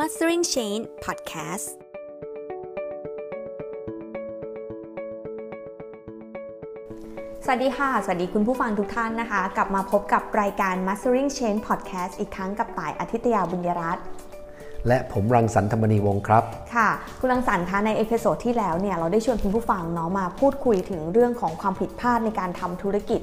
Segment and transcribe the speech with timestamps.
[0.00, 1.68] Mastering Change Podcast
[7.44, 14.04] สวัสดีค่ะ สวัสดีคุณผู้ฟังทุกท่านนะคะ กลับมาพบกับรายการ Mastering Chain Podcast อีกครั้งกับต่ายอาทิตยาบุญยรัตน์
[14.88, 16.44] และผมรังสรรค์ธรรมนีวงศ์ครับ
[16.74, 16.88] ค่ะ
[17.20, 23.20] คุณรังสรรค์คะใน episode ที่แล้วเนี่ยเราได้ชวนคุณผู้ฟังเนาะมาพูดคุยถึงเรื่องของความผิดพลาดในการทำธุรกิจ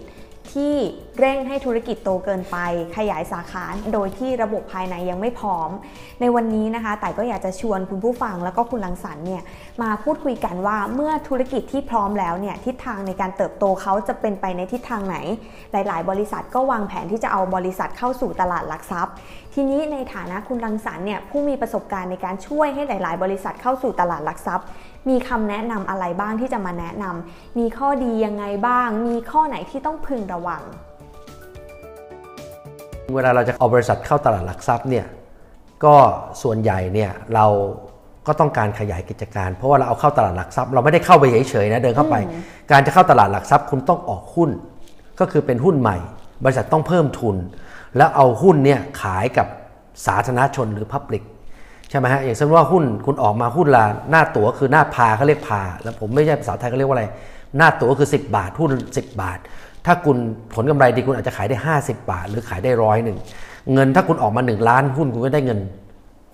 [0.53, 0.73] ที่
[1.19, 2.57] เร่งให้ธุรกิจโตเกินไป
[2.97, 5.69] ขยายสาขาโดยที่ระบบภายในยังไม่พร้อม
[6.21, 9.41] ในวันนี้นะคะแต่ก็อยากจะชวนคุณผู้ฟังแล้วก็คุณลังสรรเนี่ย
[9.81, 15.17] มาพูดคุยกันว่าเมื่อธุรกิจที่พร้อมแล้วเนี่ยทิศทางในการเติบโตเขาจะเป็นไปในทิศทางไหน
[15.71, 19.13] หลาย ๆ บริษัทก็วางแผนที่จะเอาบริษัทเข้าสู่ตลาดหลักทรัพย์
[19.53, 24.65] ทีนี้ในฐานะคุณรังสรรเนี่ยผู้มีประสบการณ์ในการช่วยให้หลาย ๆ บริษัทเข้าสู่ตลาดหลักทรัพย์
[25.09, 30.61] มีคำแนะนำอะไรบ้างที่จะมาแนะนำมีข้อดียังไงบ้าง มีข้อไหนที่ต้องพึงระวัง
[33.13, 35.05] เวลาเราจะเอาบริษัทเข้าตลาดหลักทรัพย์เนี่ย
[35.85, 35.95] ก็
[36.41, 37.45] ส่วนใหญ่เนี่ยเรา
[38.27, 42.15] ก็ต้องการขยายกิจการ เพราะว่าเราเอาเข้าตลาดหลักทรัพย์ เราไม่ได้เข้าไปเฉยๆนะเดินเข้าไป
[42.71, 44.49] การจะเข้าตลาดหลักทรัพย์คุณต้องออกหุ้น
[45.19, 45.97] ก็คือเป็นหุ้นใหม่
[46.43, 47.35] บริษัทต้องเพิ่มทุน
[47.97, 49.47] แล้วเอาหุ้นเนี่ยขายกับ
[50.05, 57.05] สาธารณชนหรือพับลิกใช่ไหมฮะอย่างเช่นว่าหุ้นคุณออกมาหุ้นละหน้าตั๋วคือหน้าพาเขาเรียกพา แล้วผมไม่ใช่ภาษาไทยเขาเรียกว่าอะไร
[57.57, 59.39] หน้าตั๋วคือ 10 บาทหุ้น 10 บาท
[59.85, 60.17] ถ้าคุณ
[60.55, 63.17] ผลกำไรดีคุณอาจจะขายได้ 50 บาท หรือขายได้ร้อยหนึ่ง
[63.73, 65.59] เงินถ้าคุณออกมา 1 ล้านหุ้นคุณก็ได้เงิน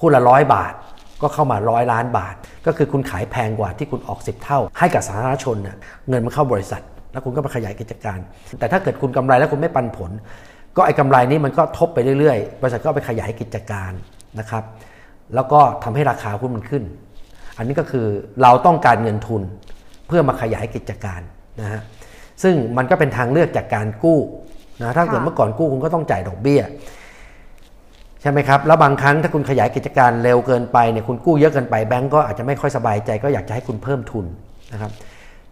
[0.01, 0.73] หุ้นละร้อยบาท
[1.21, 2.35] ก็เข้ามาร้อยล้านบาท
[2.65, 5.75] ก็คือคุณขายแพงกว่าที่คุณออก 10 เท่า ให้กับสาธารณชนเน่ย
[6.09, 8.19] เงินมันเข้าบริษัท แล้วคุณก็ไปขยายกิจการ
[8.59, 10.11] แต่ถ้าเกิดคุณกำไรแล้วคุณไม่ปันผล
[10.77, 13.91] ก็ไอ้กำไรนี้มันก็ทบไปเรื่อยๆบริษัทก็ไปขยายกิจการ
[14.39, 14.63] นะครับ
[15.35, 16.83] แล้วก็ทำให้ราคาหุ้นมันขึ้น
[17.57, 18.05] อันนี้ก็คือ
[18.41, 19.41] เราต้องการเงินทุน
[20.07, 21.21] เพื่อมาขยายกิจการ
[21.61, 21.81] นะฮะ
[22.43, 24.19] ซึ่งมันก็เป็นทางเลือกจากการกู้
[24.81, 26.61] นะถ้าเกิดค่ะเมื่อก่อนกู้คุณก็ต้องจ่ายดอกเบี้ย
[28.21, 34.25] ใช่ไหมครับ แล้วบางครั้งถ้าคุณขยายกิจการเร็วเกินไปเนี่ยคุณกู้เยอะเกินไปแบงก์ก็อาจจะไม่ค่อยสบายใจก็อยากจะให้คุณเพิ่มทุน
[34.73, 34.91] นะครับ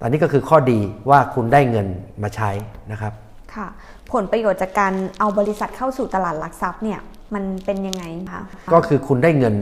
[0.03, 1.88] อันนี้ก็คือข้อดีว่าคุณได้เงิน
[2.23, 2.52] มาใช้
[2.92, 3.14] นะครับ
[3.55, 3.67] ค่ะ
[4.11, 6.99] ผลประโยชน์จากการเอาบริษัทเข้าสู่ตลาดหลักทรัพย์เนี่ย
[7.33, 8.42] มันเป็นยังไงคะ
[8.73, 9.55] ก็คือคุณได้เงิน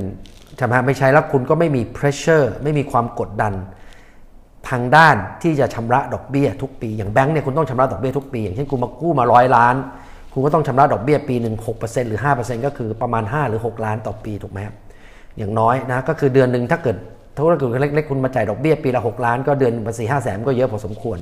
[0.57, 3.53] ใช่ไหมไม่ใช้แล้วคุณก็ไม่มี pressure ไม่มีความกดดัน
[4.69, 9.75] ทางด้านที่จะชำระดอกเบี้ยทุกปี อย่างแบงก์เนี่ยคุณต้องชำระดอกเบี้ยทุกปี อย่างเช่นคุณมากู้มาร้อยล้าน
[10.33, 14.75] คุณก็ต้องชำระดอกเบี้ยปีหนึ่งหกเปอร์เซ็นต์หรือห้าเปอร์เซ็นต์ก็คือประมาณ 5 หรือ 6 ล้านต่อปีถูกไหมครับ
[15.37, 16.95] อย่างน้อยนะก็คือเดือนหนึ่งถ้าเกิด
[17.37, 21.17] ธุรกิจเล็กๆคุณมาจ่ายดอกเบี้ยปีละ 6 ล้าน ก็เดือนภาษีห้าแสนก็เยอะพอสมควร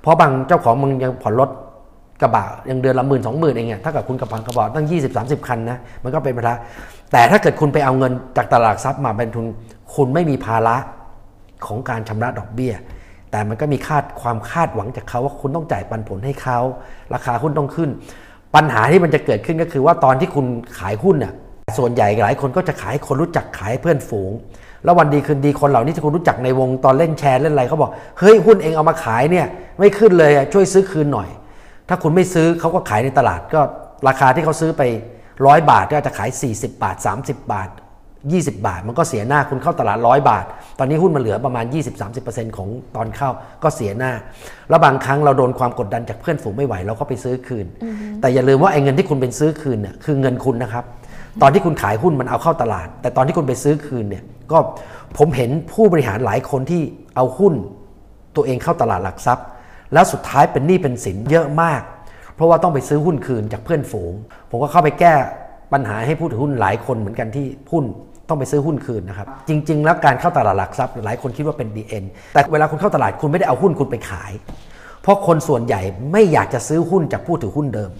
[0.00, 1.50] เพราะบางเจ้าของมึงยังผ่อนรถ
[2.22, 6.54] กระบะยังเดือนละหมื่นสองหมื่นเองอะถ้าเกิดคุณกับพังกระบะตั้ง 20 30 คันนะมันก็เป็นไปได้
[7.12, 9.46] แต่ถ้าเกิดคุณไปเอาเงินจากตลาดหลักทรัพย์มาเป็นทุน
[9.94, 10.76] คุณไม่มีภาระ
[11.66, 12.74] ของการชำระดอกเบี้ย
[13.30, 16.58] แต่มันก็มีคาดความคาดหวังจากเขาว่าคุณต้องจ่ายปันผลให้เขา
[17.14, 17.90] ราคาหุ้นต้องขึ้น
[18.54, 20.46] ปัญหาที่มันจะเกิดขึ้นก็คือว่าตอนที่คุณ
[20.78, 21.32] ขายหุ้นน่ะ
[21.78, 24.30] ส่วนใหญ่หลายคนก็จะขายคนรู้จักขายเพื่อนฝูง
[24.84, 29.46] แล้ววันดีคืนดีคนเหล่านี้ที่คุณรู้จักในวงตอนเล่นแชร์เล่นอะไรเขาบอกเฮ้ยหุ้นเองเอามาขายเนี่ย
[29.78, 31.28] ไม่ขึ้นเลยช่วยซื้อคืนหน่อย
[31.90, 33.60] ถ้าคุณไม่ซื้อเขาก็ขายในตลาด ก็
[34.08, 34.82] ราคาที่เขาซื้อไป
[35.46, 37.68] ร้อยบาทก็อาจจะขาย 40 บาท 30 บาท
[38.14, 40.44] 20 บาท มันก็เสียหน้าคุณเข้าตลาดร้อยบาท
[40.78, 41.64] ตอนนี้หุ้นมันเหลือประมาณ
[42.10, 43.30] 20-30%ของตอนเข้า
[43.62, 44.12] ก็เสียหน้า
[44.68, 47.66] แล้วบางครั้งเราโดนความกดดันจากเพื่อนฝูงไม่ไหวเราก็ไปซื้อคืน
[48.20, 50.84] แต่อย่าลืมว่าไอ้เงินที่คุณเป็นซื้อคืนเนี่ยคือเงินคุณนะครับ
[51.42, 54.58] ตอนที่คุณขายหุ้นมันเอาเข้าตลาด แต่ตอนที่คุณไปซื้อคืนเนี่ยก็
[55.18, 56.82] ผมเห็นผู้บริหารหลายคนที่
[57.16, 57.54] เอาหุ้น
[58.36, 59.46] ตัวเองเข้าตลาดหลักทรัพย์
[59.92, 61.82] แล้วสุดท้ายเป็นหนี้เป็นสินเยอะมาก
[62.34, 64.12] เพราะว่าต้องไปซื้อหุ้นคืนจากเพื่อนฝูง
[64.50, 65.14] ผมก็เข้าไปแก้
[65.72, 67.84] ปัญหาให้ผู้ถือหุ้นหลายคนเหมือนกันที่หุ้น
[68.28, 74.32] ต้องไปซื้อหุ้นคืนนะครับ จริง ๆ แล้วการเข้าตลาดหลักทรัพย์หลายคนคิดว่าเป็น DN แต่เวลาคุณเข้าตลาดคุณไม่ได้เอาหุ้นคุณไปขาย
[75.02, 75.80] เพราะคนส่วนใหญ่
[76.12, 77.90] ไม่อยากจะซื้อหุ้นจากผู้ถือหุ้นเดิม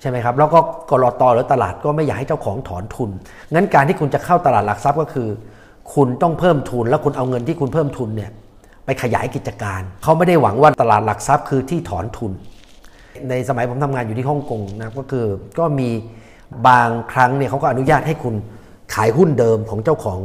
[0.00, 0.60] ใช่ไหมครับแล้วก็
[0.90, 3.10] กรอตหรือตลาดก็ไม่อยากให้เจ้าของถอนทุน
[3.54, 5.28] งั้นการที่คุณจะเข้าตลาดหลักทรัพย์ก็คือ
[5.94, 8.30] คุณต้องเพิ่มทุน แล้วคุณเอาเงินที่คุณเพิ่มทุนเนี่ย
[8.84, 12.32] ไปขยายกิจการ เขาไม่ได้หวังว่าตลาดหลักทรัพย์คือที่ถอนทุน
[13.30, 15.26] ในสมัยผมทำงานอยู่ที่ฮ่องกงนะครับก็คือ
[15.58, 15.88] ก็มี
[16.68, 18.34] บางครั้งเนี่ยเขาก็อนุญาตให้คุณ
[18.94, 20.18] ขายหุ้นเดิมของเจ้าของ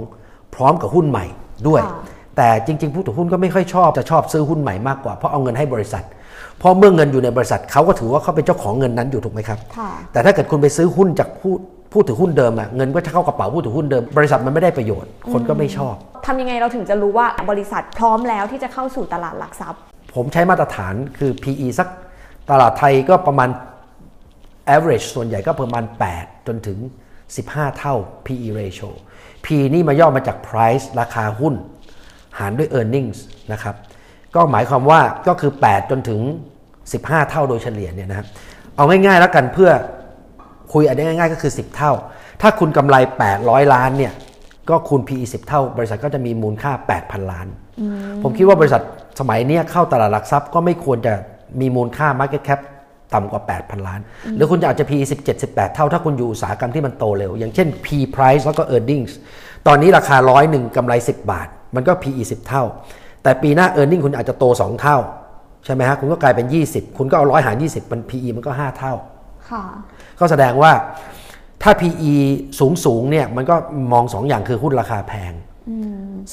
[0.56, 1.26] พร้อมกับหุ้นใหม่
[1.68, 1.96] ด้วยค่ะ
[2.38, 6.04] แต่จริง ๆ ผู้ถือหุ้นก็ไม่ค่อยชอบจะชอบซื้อหุ้นใหม่มากกว่าเพราะเอาเงินให้บริษัท
[6.60, 11.54] เพราะเมื่อเงินอยู่ในบริษัทเขาก็ถือว่าเขาเป็นเจ้าของเงินนั้นอยู่ถูกไหมครับค่ะแต่ถ้าเกิดคุณไปซื้อหุ้นจากผู้
[11.92, 15.96] ผู้ถือหุ้นเดิมอะเงินก็จะเข้ากระเป๋าผู้ถือหุ้นเดิม บริษัทมันไม่ได้ประโยชน์ คนก็ไม่ชอบ
[16.26, 19.80] ทำยังไงเราถึงจะรู้ว่าบริษัทพร้อมแล้วที่จะเข้าสู่ตลาดหลักทรัพย์
[20.16, 21.88] ผมใช้มาตรฐานคือ PE สัก
[22.50, 23.50] ตลาดไทยก็ประมาณ
[24.76, 25.84] average ส่วนใหญ่ก็ประมาณ
[26.16, 26.78] 8 จนถึง
[27.28, 27.96] 15 เท่า
[28.26, 28.90] PE ratio
[29.46, 31.54] P นี่มาย่อมาจาก price ราคาหุ้น
[32.40, 33.18] หารด้วย earnings
[33.52, 33.76] นะครับ
[34.36, 36.22] ก็หมายความว่าก็คือ 8 จนถึง
[36.76, 38.28] 15 เท่าโดยเฉลี่ยเนี่ยนะครับ
[38.76, 39.72] เอาง่ายๆแล้วกันเพื่อ
[40.74, 41.92] คุยอันนี้ง่ายๆก็คือ 10 เท่า
[42.42, 42.96] ถ้าคุณกำไร
[43.36, 44.14] 800 ล้านเนี่ย
[44.70, 46.72] ก็คูณ PE 10 เท่า บริษัทก็จะมีมูลค่า
[47.02, 47.48] 8,000 ล้าน
[48.24, 48.82] ผมคิดว่าบริษัท
[49.20, 51.14] สมัยเนี้ยเข้าตลาดหลักทรัพย์ก็ไม่ควรจะ
[51.60, 52.60] มีมูลค่า Market Cap
[53.14, 54.00] ต่ำกว่า 8,000 ล้าน
[54.36, 59.12] หรือคุณจะอาจจะ PE 17 18 เท่า ถ้าคุณอยู่อุตสาหกรรมที่มันโตเร็ว อย่างเช่น P price แล้วก็ earnings
[59.68, 62.64] ตอนนี้ราคาร้อยหนึ่งกำไร 10 บาท มันก็ PE 10 เท่า
[63.24, 64.98] แต่ปีหน้า earning คุณอาจจะโต 2 เท่า
[65.66, 68.94] ใช่ไหมฮะ คุณก็กลายเป็น 20 คุณก็เอาร้อยหาร 20 มัน PE มันก็ 5 เท่า
[69.50, 69.64] ค่ะ
[70.20, 70.72] ก็แสดงว่า
[71.64, 72.14] ถ้า PE
[72.60, 73.56] สูงสูงเนี่ยมันก็
[73.94, 75.34] มองสองอย่างคือหุ้นราคาแพง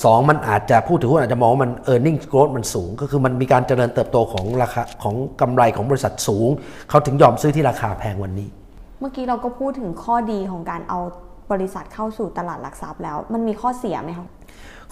[0.04, 6.48] สองมันอาจจะผู้ถือหุ้นอาจจะมองว่ามัน e a r n i n g growth มันสูง ก็คือมันมีการเจริญเติบโตของราคาของกำไรของบริษัทสูง
[6.88, 8.48] เขาถึงยอมซื้อที่ราคาแพงวันนี้
[9.00, 11.00] เมื่อกี้เราก็พูดถึงข้อดีของการเอา
[11.52, 14.28] บริษัทเข้าสู่ตลาดหลักทรัพย์แล้ว มันมีข้อเสียไหมคะ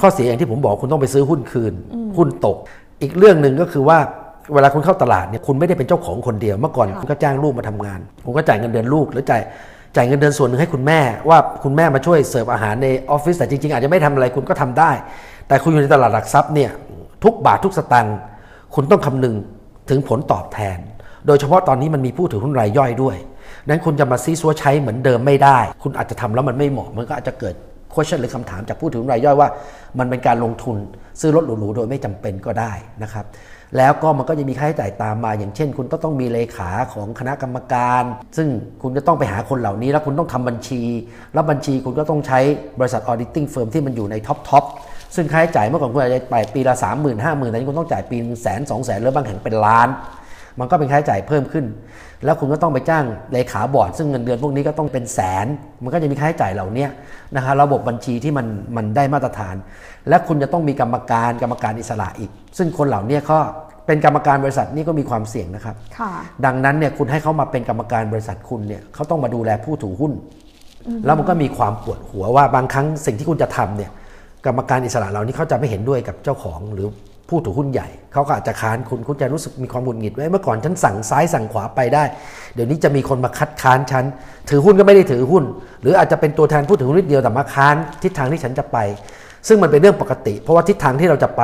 [0.00, 1.74] ข้อเสียอย่างที่ผมบอกคุณต้องไปซื้อหุ้นคืน
[2.16, 2.56] หุ้นตก
[3.02, 3.98] อีกเรื่องหนึ่งก็คือว่า
[4.54, 9.42] เวลาคุณเข้าตลาดเนี่ยคุณไม่ได้เป็นเจ้าของคนเดียวเมื่อก่อนคุณก็จ้างลูกมาทำงานคุณก็จ่ายเงินเดือนลูกหรือจ่าย
[9.96, 14.90] จ่ายเงินเดือนส่วนหนึ่งให้คุณแม่ ว่าคุณแม่มาช่วยเสิร์ฟอาหารในออฟฟิศแต่จริงๆ อาจจะไม่ทำอะไรคุณก็ทำได้
[15.48, 16.70] แต่คุณอยู่ในตลาดหลักทรัพย์เนี่ย
[17.24, 18.16] ทุกบาททุกสตางค์
[18.74, 19.34] คุณต้องคำนึง
[19.90, 20.78] ถึงผลตอบแทน
[21.26, 23.16] โดยเฉพาะตอนนี้มันมีผู้ถือหุ้นรายย่อยด้วย
[23.68, 27.54] นั้นคุณจะมาซีซัวใช้เหมือนเดิมไม่ได้ คุณอาจจะทำแล้วมันไม่เหมาะมันก็อาจจะเกิด
[27.94, 29.48] question หรือคำถามจากผู้ถือหุ้นรายย่อยว่า
[29.98, 30.76] มันเป็นการลงทุน
[31.20, 32.72] ซื้อรถหรูๆโดยไม่จำเป็นก็ได้
[33.02, 33.24] นะครับ
[33.76, 38.02] แล้วก็มันก็จะมีค่าใช้จ่ายตามมา อย่างเช่น คุณต้องต้องมีเลขาของคณะกรรมการ
[38.36, 38.48] ซึ่ง
[38.82, 40.82] คุณจะต้องไปหาคนเหล่านี้ แล้วคุณต้องทำบัญชี
[41.34, 42.40] แล้วบัญชีคุณก็ต้องใช้
[42.78, 44.64] บริษัท auditing firm ที่มันอยู่ใน top top
[45.14, 49.88] ซึ่งค่าใช้จ่ายเมื่อก่อนคุณอาจจะไปปีละ 3 0 0 0 0 5 0,000แต่นี้คุณต้องจ่ายปีนึงแสนสองแสนหรือบางแห่งเป็นล้าน
[50.60, 51.64] มันก็เป็นค่าใช้จ่ายเพิ่มขึ้น
[52.24, 55.46] แล้วคุณก็ต้องไปจ้างเลขาบอร์ดซึ่งเงินเดือนพวกนี้ก็ต้องเป็นแสน
[55.82, 56.86] มันก็จะมีค่าใช้จ่ายเหล่านี้
[57.36, 58.46] นะคะระบบบัญชีที่มัน
[58.76, 59.54] มันได้มาตรฐาน
[60.08, 63.38] และคุณจะต้องมีกรรมการกรรมการอิสระอีก ซึ่งคนเหล่านี้ก็
[63.86, 66.12] เป็นกรรมการบริษัทนี่ก็มีความเสี่ยงนะครับค่ะ
[66.44, 70.12] ดังนั้นเนี่ยคุณให้เขามาเป็นกรรมการบริษัทคุณเนี่ยเขาต้องมาดูแลผู้ถือหุ้น
[71.04, 73.90] แล้วมันก็มีความปวดหัวว่าบางครั้งสิ่งที่คุณจะทำเนี่ย
[74.46, 76.88] กรรมการอิสระเหล่านี้เขาจะไม่เห็นด้วยกับเจ้าของหรือ
[77.32, 82.04] ผู้ถือหุ้นใหญ่ เขาก็อาจจะค้านคุณคุณจะรู้สึกมีความหงุดหงิดไว้เมื่อก่อนฉันสั่งซ้ายสั่งขวาไปได้
[82.54, 84.04] เดี๋ยวนี้จะมีคนมาคัดค้านฉัน
[84.50, 85.44] ถือหุ้นก็ไม่ได้ถือหุ้น
[85.82, 88.78] หรืออาจจะเป็นตัวแทนผู้ถือหุ้นนิดเดียวแต่มาค้านทิศทางที่ฉันจะไป
[89.48, 91.42] ซึ่งมันเป็นเรื่องปกติ เพราะว่าทิศทางที่เราจะไป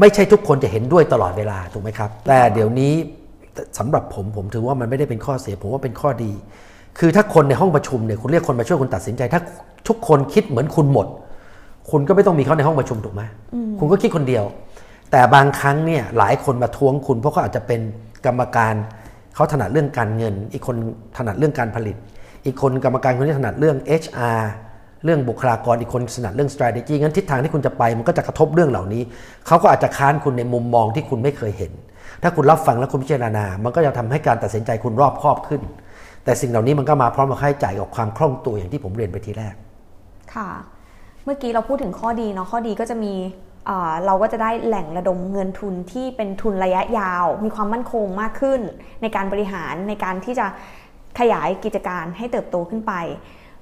[0.00, 2.92] ไม่ใช่ทุกคนจะเห็นด้วยตลอดเวลาถูกไหมครับ แต่เดี๋ยวนี้
[3.78, 6.32] สำหรับผมผมถือว่ามันไม่ได้เป็นข้อเสียผมว่าเป็นข้อดี
[6.98, 9.40] คือถ้าคนในห้องประชุมเนี่ยคุณเรียกคนมาช่วยคุณตัดสินใจ ถ้า
[9.88, 11.06] ทุกคนคิดเหมือนคุณหมด
[11.90, 13.22] คุณก็ไม่ต้องมีเขาในห้องประชุมถูกไหม
[13.78, 14.44] คุณก็คิดคนเดียว
[15.10, 17.80] แต่บางครั้งเนี่ยหลายคนมาท้วงคุณ เพราะเขาอาจจะเป็น
[18.26, 18.74] กรรมการ
[19.34, 20.76] เขาถนัดเรื่องการเงิน อีกคน
[21.16, 21.96] ถนัดเรื่องการผลิต
[22.44, 24.40] อีกคนกรรมการคนนี้ถนัดเรื่อง HR
[25.04, 29.02] เรื่องบุคลากรอีกคนถนัดเรื่อง strategy งั้นทิศทางที่คุณจะไปมันก็จะกระทบเรื่องเหล่านี้
[29.46, 31.72] เขาก็อาจจะค้านคุณในมุมมองที่คุณไม่เคยเห็น
[32.22, 35.62] ถ้าคุณรับฟังและคุณพิจารณา มันก็จะทำให้การตัดสินใจคุณรอบคอบขึ้น
[36.24, 39.54] แต่สิ่งเหล่านี้มันก็มาพร้อมกับค่าใช้จ่ายกับความคล่องตัวอย่างที่ผมเรียนไปทีแรก
[40.34, 40.48] ค่ะ
[41.24, 43.14] เมื่อกี้เราพูดถึงข้อดีเนาะข้อดีก็จะมี
[44.06, 48.60] เราก็จะได้แหล่งระดมเงินทุนที่เป็นทุนระยะยาว มีความมั่นคงมากขึ้น
[49.02, 50.46] ในการบริหารในการที่จะ
[51.18, 52.92] ขยายกิจการให้เติบโตขึ้นไป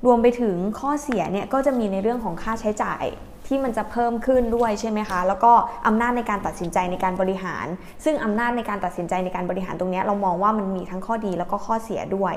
[0.06, 3.04] รวมไปถึงข้อเสียเนี่ยก็จะมีในเรื่องของค่าใช้จ่าย
[3.46, 5.52] ที่มันจะเพิ่มขึ้นด้วยใช่ไหมคะ แล้วก็
[5.86, 7.66] อำนาจในการตัดสินใจในการบริหาร
[8.04, 12.34] ซึ่งอำนาจในการตัดสินใจในการบริหารตรงนี้เรามองว่ามันมีทั้งข้อดีแล้วก็ข้อเสียด้วย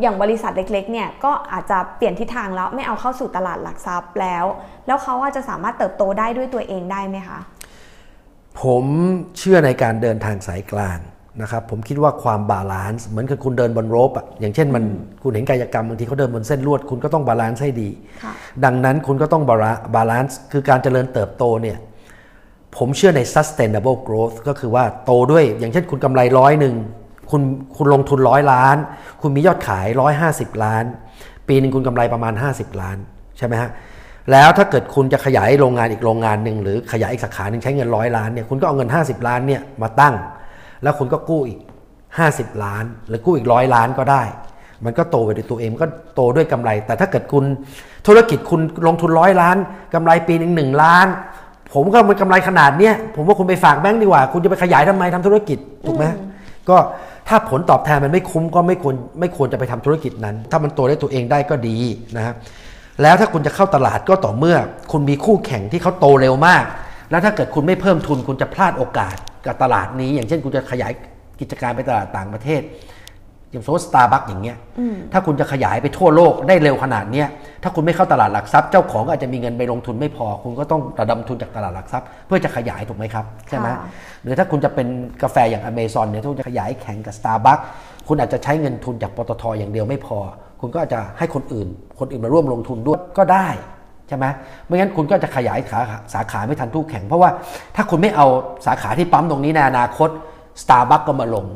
[0.00, 4.44] อย่างบริษัทเล็กๆเนี่ยก็อาจจะเปลี่ยนทิศทางแล้วไม่เอาเข้าสู่ตลาดหลักทรัพย์แล้ว
[4.86, 7.38] แล้วเขาอาจจะสามารถเติบโตได้ด้วยตัวเองได้ไหมคะ
[8.62, 8.84] ผม
[9.38, 10.98] เชื่อในการเดินทางสายกลาง
[11.40, 14.84] นะครับผมคิดว่าความ balance เหมือนกับคุณเดินบน rope อะอย่างเช่นมัน
[15.22, 17.88] คุณเห็นกายกรรมบางทีเขาเดินบนเส้นลวดคุณก็ต้อง balance ให้ดี
[18.22, 18.32] ค่ะ
[18.64, 19.42] ดังนั้นคุณก็ต้อง
[19.94, 21.78] balance คือการเจริญเติบโตเนี่ย
[22.76, 26.74] ผมเชื่อใน sustainable growth ก็คือว่าโตด้วยอย่างเช่นคุณกำไรร้อยหนึ่ง
[27.32, 27.42] คุณ
[27.76, 28.76] คุณลงทุนร้อยล้าน
[29.20, 30.84] คุณมียอดขายร้อยห้าสิบล้าน
[31.48, 32.96] ปีหนึ่งคุณกำไรประมาณ 50 ล้าน
[33.38, 33.70] ใช่ไหมฮะ
[34.32, 40.14] แล้วถ้าเกิดคุณจะขยายโรงงานอีกโรงงานหนึ่งหรือขยายอีกสาขาหนึ่งใช้เงินร้อยล้านเนี่ยคุณก็เอาเงิน 50 ล้านเนี่ยมาตั้ง
[40.82, 41.58] แล้วคุณก็กู้อีก
[42.12, 44.22] 50 ล้าน หรือกู้อีกร้อยล้านก็ได้
[44.84, 47.44] มันก็โตไปด้วยตัวเองก็โตด้วยกำไร แต่ถ้าเกิดคุณ
[48.06, 49.56] ธุรกิจคุณลงทุนร้อยล้าน
[49.94, 51.06] กำไรปีหนึ่งหนึ่งล้าน
[51.72, 56.04] ผมก็มันกำไรขนาดเนี้ยผมว่าคุณไปฝากแบงก์ดีกว่า คุณจะไปขยายทำไมทำธุรกิจถูกไหม
[56.70, 56.78] ก็
[57.28, 61.78] ถ้าผลตอบแทนมันไม่คุ้มก็ไม่ควรไม่ควรจะไปทำธุรกิจนั้น ถ้ามันโตได้ตัวเองได้ก็ดี
[62.16, 62.34] นะฮะ
[63.02, 64.56] แล้วถ้าคุณจะเข้าตลาดก็ต่อเมื่อ
[64.92, 66.64] คุณมีคู่แข่งที่เขาโตเร็วมาก
[67.10, 69.16] แล้วถ้าเกิดคุณไม่เพิ่มทุนคุณจะพลาดโอกาส
[69.46, 70.92] กับตลาดนี้ อย่างเช่นคุณจะขยาย
[71.40, 72.60] กิจการไปตลาดต่างประเทศ
[73.52, 74.56] อย่างสมมติสตาร์บัคอย่างเงี้ย
[75.12, 77.28] ถ้าคุณจะขยายไปทั่วโลกได้เร็วขนาดเนี้ย
[77.62, 83.78] ถ้าคุณไม่เข้าตลาดหลักทรัพย์เจ้าของก็อาจจะมีเงินไปลงทุนไม่พอ คุณก็ต้องระดมทุนจากตลาดหลักทรัพย์ เพื่อจะขยายถูกไหมครับใช่ไหมค่ะ
[84.22, 84.86] หรือถ้าคุณจะเป็น
[85.22, 87.58] กาแฟอย่างอเมซอนเนี่ยถ้าคุณจะขยายแข่งกับสตาร์บัค
[88.08, 90.18] คุณอาจจะใช้เงินทุนจากปตทอย่างเดียวไม่พอ
[90.60, 91.68] คุณก็อาจจะให้คนอื่น
[92.00, 93.48] คนอื่นมาร่วมลงทุนด้วยก็ได้
[94.08, 94.26] ใช่ไหม
[94.66, 95.78] ไม่งั้นคุณก็จะขยายขา
[96.14, 97.30] สาขาไม่ทันคู่แข่งเพราะว่า
[97.76, 98.26] ถ้าคุณไม่เอา
[98.66, 100.10] สาขาที่ปั๊มตรงนี้ในอนาคต
[100.62, 101.46] Starbucks ก็มาลง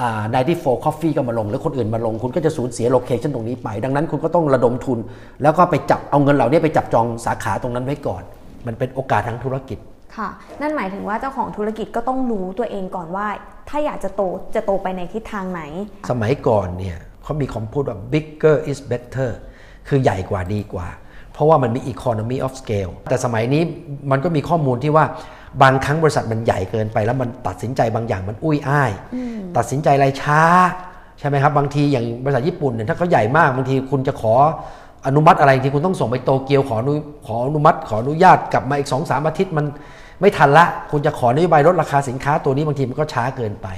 [0.00, 0.22] อ่า
[0.52, 4.98] 94 Coffee ก็มาลง หรือคนอื่นมาลง คุณก็จะสูญเสียโลเคชันตรงนี้ไป ดังนั้นคุณก็ต้องระดมทุน
[5.42, 8.22] แล้วก็ไปจับเอาเงินเหล่านี้ไปจับจองสาขาตรงนั้นไว้ก่อน
[8.66, 9.78] มันเป็นโอกาสทางธุรกิจ
[10.16, 10.28] ค่ะ
[10.60, 13.26] นั่นหมายถึงว่าเจ้าของธุรกิจก็ต้องรู้ตัวเองก่อนว่า
[13.68, 14.22] ถ้าอยากจะโต
[14.54, 15.62] จะโตไปในทิศทางไหน
[16.10, 19.30] สมัยก่อนเนี่ยเขามีคำพูดว่า bigger is better
[19.88, 20.88] คือใหญ่กว่าดีกว่า
[21.32, 23.62] เพราะว่ามันมี economy of scale แต่สมัยนี้
[24.10, 25.04] มันก็มีข้อมูลที่ว่า
[25.62, 28.92] บางครั้งบริษัทมันใหญ่เกินไป แล้วมันตัดสินใจบางอย่างมันอุ้ยอ้าย
[29.56, 30.42] ตัดสินใจอะไรช้า
[31.18, 34.34] ใช่ไหมครับบางทีอย่างบริษัทญี่ปุ่นเนี่ยถ้าเขาใหญ่มากบางทีคุณจะขอ
[35.06, 36.94] อนุมัติอะไรที่คุณต้องส่งไปโตเกียวขออนุ
[37.26, 39.66] ขออนุมัติขออนุญาตกลับมาอีกสองสามอาทิตย์มัน
[40.20, 43.68] ไม่ทันละ คุณจะขอนโยบายลดราคาสินค้าตัวนี้บางทีมันก็ช้าเกินไป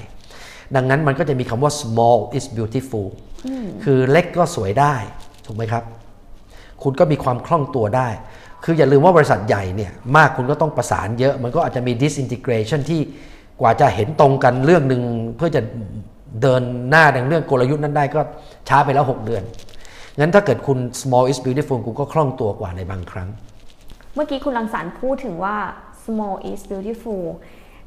[0.76, 3.08] ดังนั้นมันก็จะมีคำว่า small is beautiful
[3.84, 4.94] คือเล็กก็สวยได้
[5.46, 5.82] ถูกไหมครับ
[6.82, 8.08] คุณก็มีความคล่องตัวได้
[8.64, 13.00] คืออย่าลืมว่าบริษัทใหญ่เนี่ยมากคุณก็ต้องประสานเยอะ มันก็อาจจะมี disintegration ที่
[13.60, 15.02] กว่าจะเห็นตรงกันเรื่องหนึ่ง
[15.36, 15.62] เพื่อจะ
[16.42, 18.20] เดินหน้าในเรื่องกลยุทธ์นั้นได้ก็
[18.68, 19.42] ช้าไปแล้ว 6 เดือน
[20.18, 23.28] งั้นถ้าเกิดคุณ small is beautiful คุณก็คล่องตัวกว่าในบางครั้ง
[24.14, 25.56] เมื่อกี้คุณรังสรรค์พูดถึงว่า
[26.04, 27.22] small is beautiful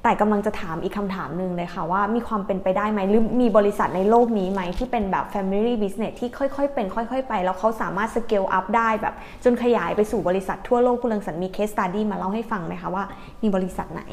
[0.04, 13.04] แต่กำลังจะถามอีกคำถามหนึ่งเลยค่ะว่ามีความเป็นไปได้ไหมหรือมีบริษัทในโลกนี้ไหมที่เป็นแบบ family business ที่ค่อยๆ เป็น ค่อยๆ ไป แล้วเขาสามารถ scale up ได้แบบ จนขยายไปสู่บริษัททั่วโลกคุณเรังสรรค์มี case study มาเล่าให้ฟังไหมคะว่า
[13.42, 14.04] มีบริษัทไหน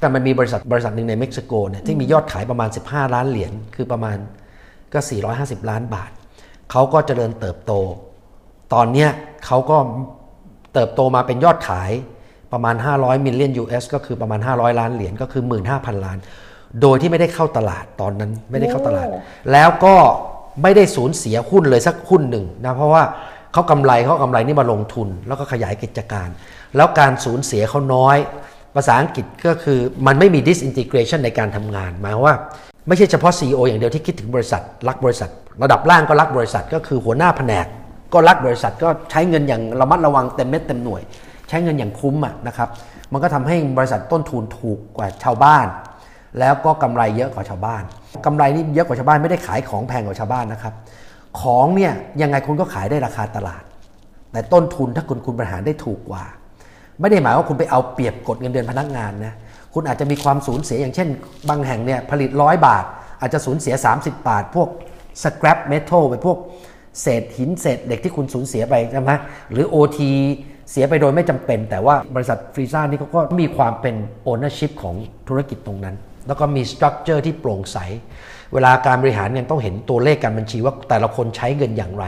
[0.00, 4.16] แต่มันมีบริษัทบริษัทหนึ่งในเม็กซิโกเนี่ยที่มียอดขายประมาณ 15 ล้านเหรียญคือประมาณ
[4.92, 5.00] ก็
[5.34, 6.10] 450 ล้านบาท
[6.70, 7.72] เขาก็เจริญเติบโต
[8.74, 9.10] ตอนเนี้ย
[9.46, 9.76] เขาก็
[10.74, 11.90] เติบโตมาเป็นยอดขาย
[12.52, 16.18] ประมาณ 500 มิลเลียน US ก็คือประมาณ 500 ล้านเหรียญก็คือ 15,000 ล้าน
[16.82, 19.18] โดยที่ไม่ได้เข้าตลาดตอนนั้นไม่ได้เข้าตลาดโอ้
[19.52, 19.94] แล้วก็
[20.62, 23.02] ไม่ได้สูญเสียหุ้นเลยสักหุ้นหนึ่งนะเพราะว่า
[23.52, 26.28] เขากำไรเขาเอากำไรนี่มาลงทุน แล้วก็ขยายกิจการ
[26.76, 28.16] แล้วการสูญเสียเขาน้อย
[28.74, 32.34] ภาษาอังกฤษก็คือมันไม่มี disintegration ในการทำงานหมายความว่า
[32.88, 35.30] ไม่ใช่เฉพาะ CEO อย่างเดียวที่คิดถึงบริษัท รักบริษัท
[35.62, 37.66] ระดับล่างก็รักบริษัท ก็คือหัวหน้าแผนก
[38.12, 41.02] ก็รักบริษัทก็ใช้เงินอย่างระมัดระวังเต็มเม็ดเต็มหน่วย
[41.48, 42.68] ใช้เงินอย่างคุ้มอะนะครับ
[43.12, 45.66] มันก็ทำให้บริษัทต้นทุนถูกกว่าชาวบ้าน
[46.38, 47.82] แล้วก็กำไรเยอะกว่าชาวบ้าน
[48.24, 50.74] กำไรนี่เยอะกว่าชาวบ้านไม่ได้ขายของแพงกว่าชาวบ้านนะครับ
[51.40, 53.62] ของเนี่ยยังไงคุณก็ขายได้ราคาตลาด
[54.32, 56.24] แต่ต้นทุนถ้าคุณคุณบริหารได้ถูกกว่า
[57.00, 59.34] ไม่ได้หมายว่าคุณไปเอาเปรียบกดเงินเดือนพนักงานนะ
[59.74, 61.08] คุณอาจจะมีความสูญเสียอย่างเช่น
[61.48, 62.84] บางแห่งเนี่ยผลิตร้อยบาท
[63.20, 64.68] อาจจะสูญเสีย 30 บาท พวก
[65.22, 66.38] scrap metal ไปพวก
[67.00, 69.12] เศษหินเศษเหล็กที่คุณสูญเสียไปใช่ไหม
[69.52, 69.98] หรือ OT
[70.70, 73.94] เสียไปโดยไม่จำเป็น แต่ว่าบริษัทฟรีซ่านี่เขาก็มีความเป็น
[74.30, 74.94] ownership ของ
[75.28, 75.96] ธุรกิจตรงนั้น
[76.26, 77.78] แล้วก็มี structure ที่โปร่งใส
[78.52, 82.04] เวลาการบริหารเงินต้องเห็นตัวเลขการบัญชีว่าแต่ละคนใช้เงินอย่างไร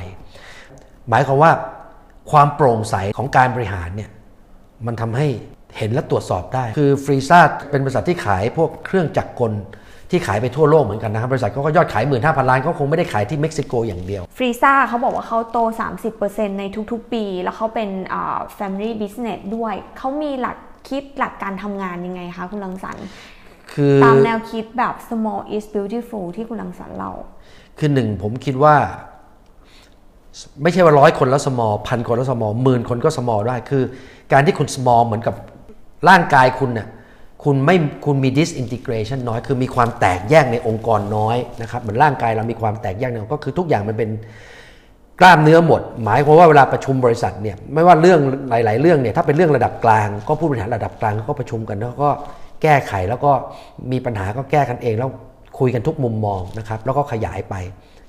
[1.08, 1.52] หมายความว่า
[2.30, 4.10] ความโปร่งใสของการบริหารเนี่ย
[4.86, 5.28] มันทำให้
[5.78, 7.38] เห็นและตรวจสอบได้ คือฟรีซ่า
[7.70, 9.52] เป็นบริษัทที่ขายพวกเครื่องจักรกล
[10.10, 15.58] ที่ขายไปทั่วโลกเหมือนกันนะครับ บริษัทเขาก็ยอดขาย 1 5 0 0 0 ล้านเขาคงไม่ได้ขายที่เม็กซิโกอย่างเดียวฟรีซ่าเขาบอกว่าเขาโต
[16.08, 20.56] 30%ในทุกๆ ปี แล้วเขาเป็นอ่า family business ด้วย เขามีหลัก
[20.88, 23.06] คิดหลักการทำงานยังไงคะคุณรังสรรค์
[23.72, 27.12] คือตามแนวคิดแบบ small is beautiful ที่คุณรังสรรค์เล่า
[27.78, 28.74] คือหนึ่งผมคิดว่า
[30.62, 33.82] ไม่ใช่ว่าร้อยคนแล้วสมอพันคนแล้วสมอหมื่นคนก็สมอได้คือ
[34.32, 35.34] การที่คุณสมอเหมือนกับ
[36.08, 36.88] ร่างกายคุณเนี่ย
[37.44, 44.10] คุณไม่คุณมี disintegration น้อยคือมีความแตกแยกในองค์กรน้อยนะครับเหมือนร่างกายเรามีความแตกแยกเนี่ยก็คือทุกอย่างมันเป็น
[45.20, 52.10] กล้ามเนื้อหมด หมายความว่าเวลาประชุมบริษัทเนี่ยไม่ว่าเรื่องหลาย ๆ เรื่องเนี่ยถ้าเป็นเรื่องระดับกลาง ก็ผู้บริหารระดับกลางก็ประชุมกันแล้วก็
[52.62, 53.32] แก้ไขแล้วก็
[53.92, 55.10] มีปัญหาก็แก้กันเองแล้ว
[55.58, 57.54] คุยกันทุกมุมมองนะครับแล้วก็ขยายไป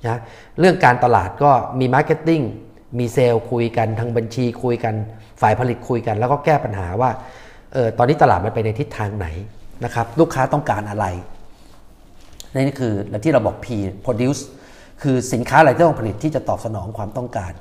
[0.06, 0.20] นะ
[0.60, 2.42] เรื่องการตลาดก็มี marketing
[3.00, 4.94] มีเซลล์คุยกันทางบัญชีคุยกัน
[5.42, 7.10] ฝ่ายผลิตคุยกัน แล้วก็แก้ปัญหาว่า
[7.74, 9.28] เออตอนนี้ตลาดมันไปในทิศทางไหน
[9.86, 11.06] นะครับลูกค้าต้องการอะไร
[12.54, 13.68] นี่คือและที่เราบอก P
[14.06, 14.42] product
[15.02, 17.52] คือสินค้าอะไรที่ต้องผลิตที่จะตอบสนองความต้องการ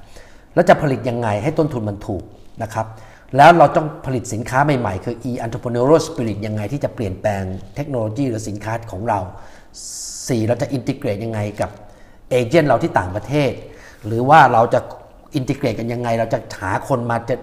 [0.54, 2.22] แล้วจะผลิตยังไงให้ต้นทุนมันถูก
[2.62, 2.86] นะครับ
[3.36, 7.42] แล้วเราต้องผลิตสินค้าใหม่ๆ คือ e entrepreneurial spirit ยังไงที่จะเปลี่ยนแปลง
[7.76, 9.20] เทคโนโลยีหรือสินค้าของเรา
[9.80, 11.70] 4 เราจะอินทิเกรตยังไงกับ
[12.30, 13.52] เอเจนต์เราที่ต่างประเทศ
[14.06, 14.80] หรือว่าเราจะ
[15.34, 17.36] อินทิเกรตกันยังไง เราจะหาคนมาจะ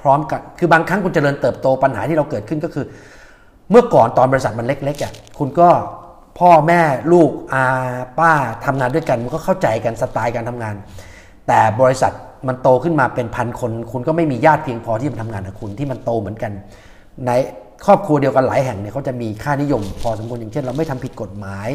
[0.00, 2.84] พร้อมกัน คือบางครั้งคุณเจริญเติบโตปัญหาที่เราเกิดขึ้นก็คือ
[3.70, 5.68] เมื่อก่อนตอนบริษัทมันเล็กๆอะคุณก็
[6.38, 6.80] พ่อแม่
[7.12, 7.64] ลูกอา
[8.18, 8.32] ป้า
[8.64, 10.74] ทำงานด้วยกันมันก็เข้าใจกันสไตล์การทำงาน
[11.48, 12.12] แต่บริษัท
[12.48, 16.52] มันโตขึ้นมาเป็นพันคน คุณก็ไม่มีญาติเพียงพอที่จะทำงานกับคุณที่มันโตเหมือนกัน
[17.26, 17.30] ใน
[17.86, 21.68] ครอบครัวเดียวกันหลายแห่งเนี่ยเขาจะมีค่านิยม พอสมควรอย่างเช่น เราไม่ทำผิดกฎหมาย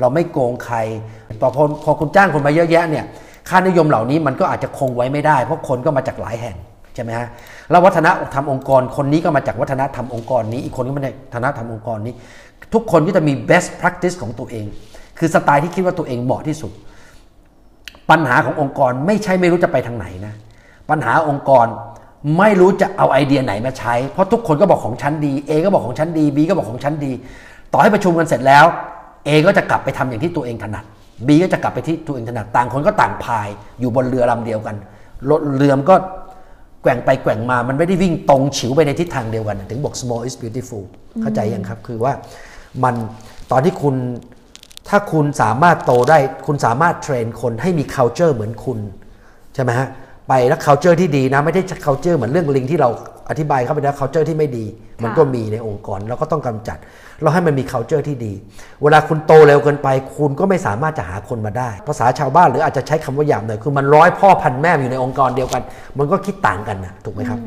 [0.00, 0.76] เราไม่โกงใคร
[1.40, 3.04] พอพอพอคุณจ้างคนมาเยอะแยะเนี่ย
[3.48, 6.56] ค่านิยมเหล่านี้มันก็อาจจะคงไว้ไม่ได้ เพราะคนก็มาจากหลายแห่ง
[6.96, 7.28] ใช่ไหมฮะ
[7.70, 12.14] แล้ววัฒนธรรมองค์กรคนนี้ก็มาจากวัฒนธรรมองค์กรนี้ อีกคนก็มาจากวัฒนธรรมองค์กรนี้
[12.74, 14.66] ทุกคนก็จะมี best practice ของตัวเอง
[15.18, 16.72] คือสไตล์ที่คิดว่าตัวเองเหมาะที่สุด
[18.10, 20.34] ปัญหาขององค์กรไม่ใช่ไม่รู้จะไปทางไหนนะ
[20.90, 21.66] ปัญหาองค์กร
[22.38, 27.12] ไม่รู้จะเอาไอเดียไหนมาใช้ เพราะทุกคนก็บอกของฉันดี A ก็บอกของฉันดี B ก็บอกของฉันดี
[27.72, 28.66] ต่อให้ประชุมกันเสร็จแล้ว
[29.26, 30.84] A ก็จะกลับไปทำอย่างที่ตัวเองถนัด
[31.26, 33.48] B ก็จะกลับไปที่ตัวเองถนัด ต่างคนก็ต่างพาย
[33.80, 34.76] อยู่บนเรือลำเดียวกัน
[35.30, 35.94] รถเรือมนก็
[36.86, 40.84] แกว่งไปแกว่งมามันไม่ได้วิ่งตรงฉิวไปในทิศทางเดียวกัน ถึงบอก small is beautiful
[41.22, 42.12] เข้าใจยังครับ คือว่า
[42.84, 42.94] มัน
[43.50, 43.94] ตอนที่คุณ
[44.88, 48.78] ถ้าคุณสามารถโตได้ คุณสามารถเทรนคนให้มี culture เหมือนคุณ
[49.54, 49.88] ใช่ไหมฮะ
[50.28, 52.90] ไปแล้ว culture ที่ดีนะ ไม่ได้ culture เหมือนเรื่องลิงที่เรา
[53.30, 54.64] อธิบายเข้าไปแล้ว culture ที่ไม่ดี
[55.02, 56.78] มันก็มีในองค์กรเราก็ต้องกำจัด
[57.22, 58.32] เราให้มันมี culture ที่ดี
[58.82, 65.62] เวลาคุณโตเร็วเกินไป คุณก็ไม่สามารถจะหาคนมาได้ ภาษาชาวบ้านหรืออาจจะใช้คำว่าหยาบหน่อยคือมันร้อยพ่อพันแม่อยู่ในองค์กรเดียวกัน
[65.98, 67.38] มันก็คิดต่างกันนะถูกไหมครับ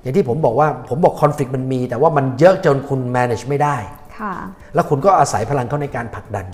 [0.00, 3.76] อย่างที่ผมบอกว่าผมบอก conflict มันมี แต่ว่ามันเยอะจนคุณ manage ไม่ได้
[4.18, 4.32] ค่ะ
[4.74, 6.46] แล้วคุณก็อาศัยพลังเขาในการผลักดัน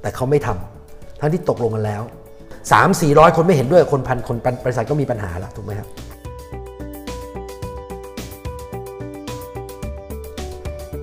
[0.00, 2.02] แต่เขาไม่ทำทั้งที่ตกลงกันแล้ว
[2.70, 5.88] 3 4 0 0คนไม่เห็นด้วยคนพันคนบริษัทก็มีปัญหาแล้วถูกไหมครับ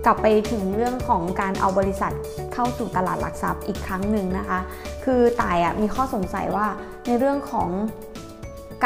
[0.05, 2.13] กลับไปถึงเรื่องของการเอาบริษัท
[2.53, 4.59] เข้าสู่ตลาดหลักทรัพย์อีกครั้งหนึ่งนะคะ
[5.05, 6.67] คือต่ายมีข้อสงสัยว่า
[7.07, 7.69] ในเรื่องของ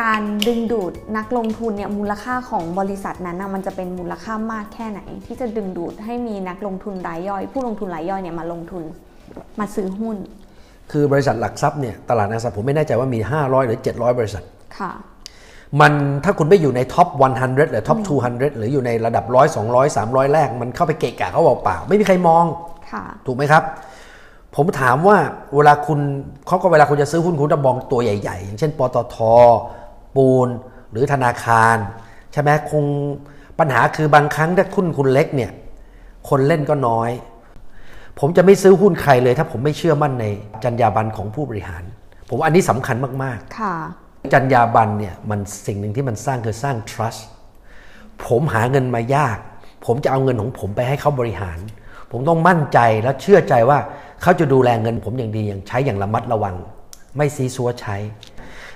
[0.02, 8.84] การดึงดูดนักลงทุนเนี่ยมูลค่าของบริษัทนั้นนะมันจะเป็นมูลค่ามากแค่ไหน ที่จะดึงดูดให้มีนักลงทุนรายย่อย ผู้ลงทุนรายย่อยเนี่ยมาลงทุน
[9.60, 10.18] มาซื้อหุ้น
[10.92, 14.44] คือบริษัทหลักทรัพย์เนี่ยตลาดหลักทรัพย์ผมไม่แน่ใจว่ามี 500 หรือ 700 บริษัท
[14.80, 14.92] ค่ะ
[15.80, 17.08] มันถ้าคุณไม่อยู่ในท็อป
[17.40, 22.46] 100 หรือท็อป 200 หรืออยู่ในระดับ100 200 300แรก มันเข้าไปเกะกะเขาเปล่าๆไม่มีใครมอง
[22.92, 23.64] ค่ะถูกไหมครับ
[24.56, 25.18] ผมถามว่า
[25.56, 26.00] เวลาคุณ
[26.48, 29.18] เขาก็เวลาคุณจะซื้อหุ้นคุณจะมองตัวใหญ่ ๆ อย่างเช่น ปตท
[30.16, 30.48] ปูน
[30.92, 31.76] หรือธนาคาร
[32.34, 32.84] ใช่ไหมคง
[33.60, 35.52] ปัญหาคือบางครั้งถ้าหุ้นคุณเล็กเนี่ย
[36.30, 37.10] คนเล่นก็น้อย
[38.20, 40.26] ผมจะไม่ซื้อหุ้นใครเลย ถ้าผมไม่เชื่อมั่นใน
[40.64, 41.84] จรรยาบรรณของผู้บริหาร
[42.30, 47.22] ผมอันนี้สำคัญมากค่ะๆจรรยาบรรณเนี่ยมันสิ่งหนึ่งที่มันสร้างคือสร้าง trust
[48.28, 49.38] ผมหาเงินมายาก
[49.86, 51.60] ผมจะเอาเงินของผมไปให้เขาบริหาร
[52.12, 53.80] ผมต้องมั่นใจและเชื่อใจว่า
[54.22, 56.56] เขาจะดูแลเงินผมอย่างดีอย่างใช้อย่างระมัดระวัง
[57.18, 57.96] ไม่ซีซัวใช้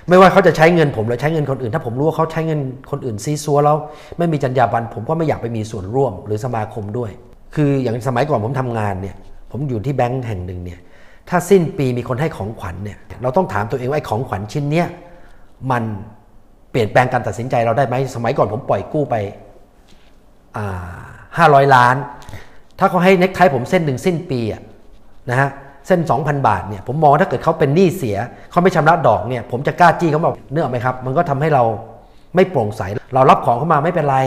[0.08, 3.76] ไม่ว่าเขาจะใช้เงินผมหรือใช้เงินคนอื่น ถ้าผมรู้ว่าเขาใช้เงินคนอื่นซีซัวแล้ว
[4.18, 7.10] ไม่มีจรรยาบรรณผมก็ไม่อยากไปมีส่วนร่วมหรือสมาคมด้วย
[7.54, 9.16] คืออย่างสมัยก่อนผมทำงานเนี่ย
[9.52, 10.80] ผมอยู่ที่แบงก์แห่งหนึ่งเนี่ย
[11.28, 14.86] ถ้าสิ้นปีมีคนให้ของขวัญเนี่ยเราต้องถามตัวเองว่าไอ้ของขวัญชิ้นเนี้ย
[15.70, 15.82] มัน
[16.70, 19.14] เปลี่ยนแปลงการตัดสินใจเราได้ไหมสมัยก่อนผมปล่อยกู้ไป
[21.38, 21.96] ห้าร้อยล้าน
[22.78, 24.62] ถ้าเขาให้เน็กไทผมเส้นหนึ่งสิ้นปีอะ
[25.30, 25.50] นะฮะ
[25.86, 28.16] เส้น 2,000 บาทเนี่ยผมมองว่าถ้าเกิดเขาเป็นหนี้เสีย
[28.50, 31.64] เขาไม่ชำระดอกเนี่ยผมจะกล้าจี้เขาบอกเนื้อไหมครับ มันก็ทำให้เรา
[32.34, 32.82] ไม่โปร่งใส
[33.14, 34.18] เรารับของเข้ามาไม่เป็นไร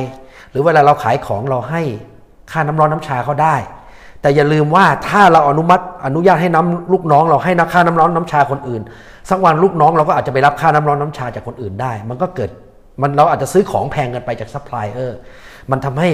[0.52, 1.82] หรือเวลาเราขายของเราให้
[2.52, 3.56] ค่าน้ำร้อนน้ำชาเขาได้
[4.26, 8.82] แต่อย่าลืมว่าถ้าเราอนุมัติอนุญาตให้น้ำลูกน้องเราให้นักค่าน้ำร้อนน้ำชาคนอื่น
[9.30, 12.50] สักวันลูกน้องเราก็อาจจะไปรับค่าน้ำร้อนน้ำชาจากคนอื่นได้ มันก็เกิด
[13.02, 15.18] มันเราอาจจะซื้อของแพงเกินไปจากซัพพลายเออร์
[15.72, 16.10] มันทำให้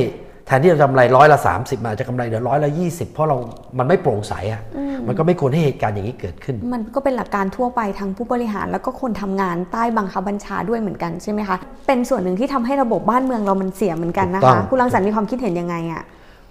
[0.46, 3.38] แทนที่เราจะกำไรร้อยละ 30มันอาจจะกำไรเหลือร้อยละ 20 เพราะเรา
[3.78, 4.62] มันไม่โปร่งใสอะ
[5.08, 16.04] มันก็ไม่ควรให้เหตุการณ์อย่างนี้เกิดขึ้น มันก็เป็นหลักการทั่วไปทั้งผู้บริหาร แล้วก็คนทำงานใต้บังคับบัญชาด้วยเหมือนกันใช่ไหมคะ เป็นส่วนหนึ่งที่ทำให้ระบบบ้านเมืองเรามันเสียเหมือนกันนะถูกต้คะคุณรังสรรค์มีความคิดเห็นยังไงอะ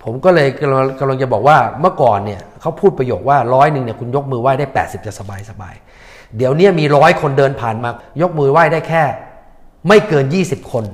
[0.05, 5.75] ผมก็เลยกำลังกำลังจะบอกว่าเมื่อก่อนเนี่ยเขาพูดประโยคว่าร้อยหนึ่งเนี่ยคุณยกมือไหว้ได้ 80 จะสบายสบาย
[6.37, 7.91] เดี๋ยวเนี้มีร้อยคนเดินผ่านมา
[8.23, 9.03] ยกมือไหว้ได้แค่
[9.89, 10.85] ไม่เกิน 20 คน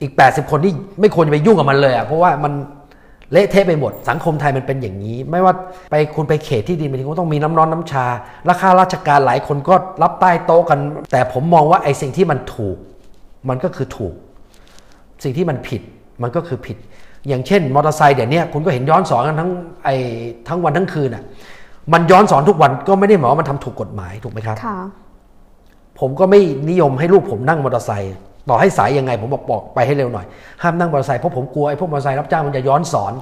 [0.00, 2.52] อีก 80 คนที่ไม่ควรจะไปยุ่งกับมันเลยอะเพราะว่ามัน
[3.32, 5.54] เละเทะไปหมด สังคมไทยมันเป็นอย่างนี้ ไม่ว่า
[5.90, 8.06] ไปคุณไปเขตที่ดินไปทีก็ต้องมีน้ำร้อนน้ำชา
[8.48, 10.78] ราคาราชการหลายคนก็รับใต้โต๊ะกัน
[11.12, 12.76] แต่ผมมองว่าไอ้สิ่งที่มันถูก
[13.48, 14.14] มันก็คือถูก
[15.24, 15.82] สิ่งที่มันผิด
[16.22, 16.76] มันก็คือผิด
[17.28, 19.50] อย่างเช่นมอเตอร์ไซค์เดี๋ยวนี้คุณก็เห็นย้อนสอนกันทั้ง
[19.84, 19.94] ไอ้
[20.48, 21.24] ทั้งวันทั้งคืนอะ
[21.92, 24.78] มันย้อนสอนทุกวันก็ไม่ได้หมายว่ามันทำถูกกฎหมายถูกไหมครับค่ะ
[26.00, 28.14] ผมก็ไม่นิยมให้ลูกผมนั่งมอเตอร์ไซค์
[28.48, 30.26] ต่อให้สายยังไงผมบอกบอกไปให้เร็วหน่อย
[30.62, 33.12] ห้ามนั่งมอเตอร์ไซค์เพราะผมกลัวไอ้พวกมอเตอร์ไซค์รับจ้างมันจะย้อนสอน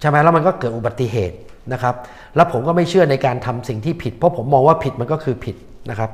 [0.00, 1.36] ใช่ไหมแล้วมันก็เกิดอุบัติเหตุ
[1.72, 1.94] นะครับ
[2.36, 5.56] แล้วผมก็ไม่เชื่อในการทำสิ่งที่ผิด เพราะผมมองว่าผิดมันก็คือผิด
[5.90, 6.10] นะครับ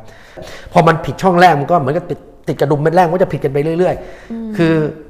[0.72, 3.94] พอมันผิดช่องแรกมันก็เหมือนกับติดติดกระดุมเม็ดแรกมันก็จะผิดกันไปเรื่อย
[4.26, 5.07] ๆ คืออ่า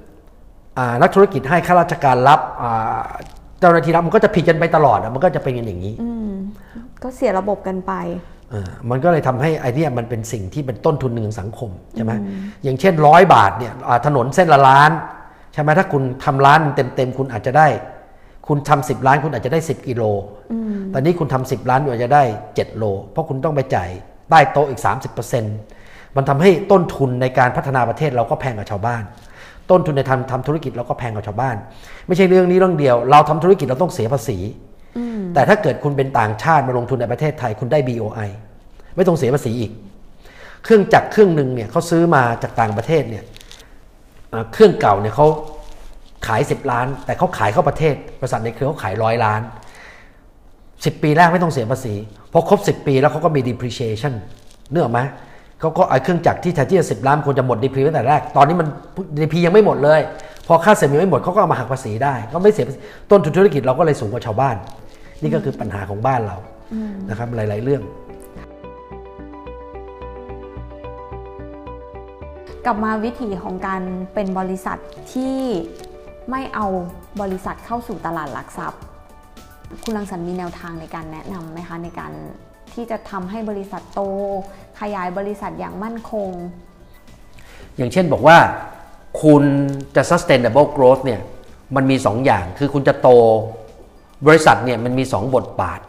[1.02, 3.00] นักธุรกิจให้ข้าราชการรับอ่า
[3.60, 6.32] เจ้าหน้าที่รับมันก็จะผิดกันไปตลอดอะมันก็จะเป็นกันอย่างนี้อืม
[7.02, 7.92] ก็เสียระบบกันไป
[8.50, 12.12] เออมันก็เลยทำให้ไอเนี้ยมันเป็นสิ่งที่เป็นต้นทุนหนึ่งของสังคมใช่ไหม
[12.64, 14.90] อย่างเช่นร้อยบาทเนี่ยอ่าถนนเส้นละล้าน
[15.52, 17.68] ใช่ไหมถ้าคุณทำร้านเต็มเต็มๆคุณอาจจะได้
[18.48, 20.02] คุณทำสิบล้านคุณอาจจะได้ 10 กิโล
[20.92, 23.90] ตอนนี้คุณทำสิบล้านคุณอาจจะได้ 7 โล เพราะคุณต้องไปจ่าย
[24.30, 24.80] ใต้โต๊ะอีก
[25.48, 29.02] 30%มันทำให้ต้นทุนในการพัฒนาประเทศเราก็แพงกว่าชาวบ้าน
[29.70, 31.56] ต้นทุนในทำทำธุรกิจเราก็แพงกว่าชาวบ้าน
[32.06, 34.38] ไม่ใช่เรื่องนี้เรื่องเดียว เราทำธุรกิจเราต้องเสียภาษี
[35.34, 38.28] แต่ถ้าเกิดคุณเป็นต่างชาติมาลงทุนในประเทศไทยคุณได้ BOI
[38.96, 39.70] ไม่ต้องเสียภาษีอีก
[40.64, 43.24] เครื่องจักรเครื่องหนึ่งเนี่ยเขาซื้อมาจากต่างประเทศเนี่ย
[44.30, 45.26] เอ่อเครื่องเก่าเนี่ยเขา
[46.26, 49.40] ขาย 10 ล้าน แต่เขาขายเข้าประเทศบริษัทในเครือเขาขายร้อยล้าน
[50.26, 51.94] 10 ปีแรกไม่ต้องเสียภาษี
[52.32, 54.14] พอครบ 10 ปีแล้วเขาก็มี depreciation
[54.70, 55.00] เนื้ออกไหม
[55.60, 58.66] เขาก็เอาเครื่องจักรที่แทนที่จะสิล้านควรจะหมด depreciation ตั้งแต่แรก ตอนนี้มัน
[59.18, 60.00] DP ยังไม่หมดเลย
[60.46, 62.66] พอค่าเสร็จยังไม่หมดเขาก็เอามาหักภาษีได้ ก็ไม่เสีย
[63.10, 64.56] ต้นทุนธุรกิจเราก็เลยสูงกว่าชาวบ้าน
[65.22, 66.36] นี่ก็คือปัญหาของบ้านเรา
[67.10, 67.82] นะครับหลาย ๆ เรื่อง
[72.66, 73.82] กลับมาวิธีของการ
[74.14, 74.78] เป็นบริษัท
[75.12, 75.36] ที่
[76.30, 76.66] ไม่เอา
[77.20, 78.80] บริษัทเข้าสู่ตลาดหลักทรัพย์
[79.82, 82.12] คุณรังสรรค์มีแนวทางในการแนะนำไหมคะในการ
[82.78, 84.00] ที่จะทำให้บริษัทโต
[84.80, 86.30] ขยายบริษัทอย่างมั่นคง
[87.76, 88.38] อย่างเช่นบอกว่า
[89.22, 89.44] คุณ
[89.96, 91.20] จะ sustainable growth เนี่ย
[91.76, 93.08] มันมี2อย่างคือคุณจะโต
[94.26, 95.80] บริษัทเนี่ยมันมี 2 บทบาท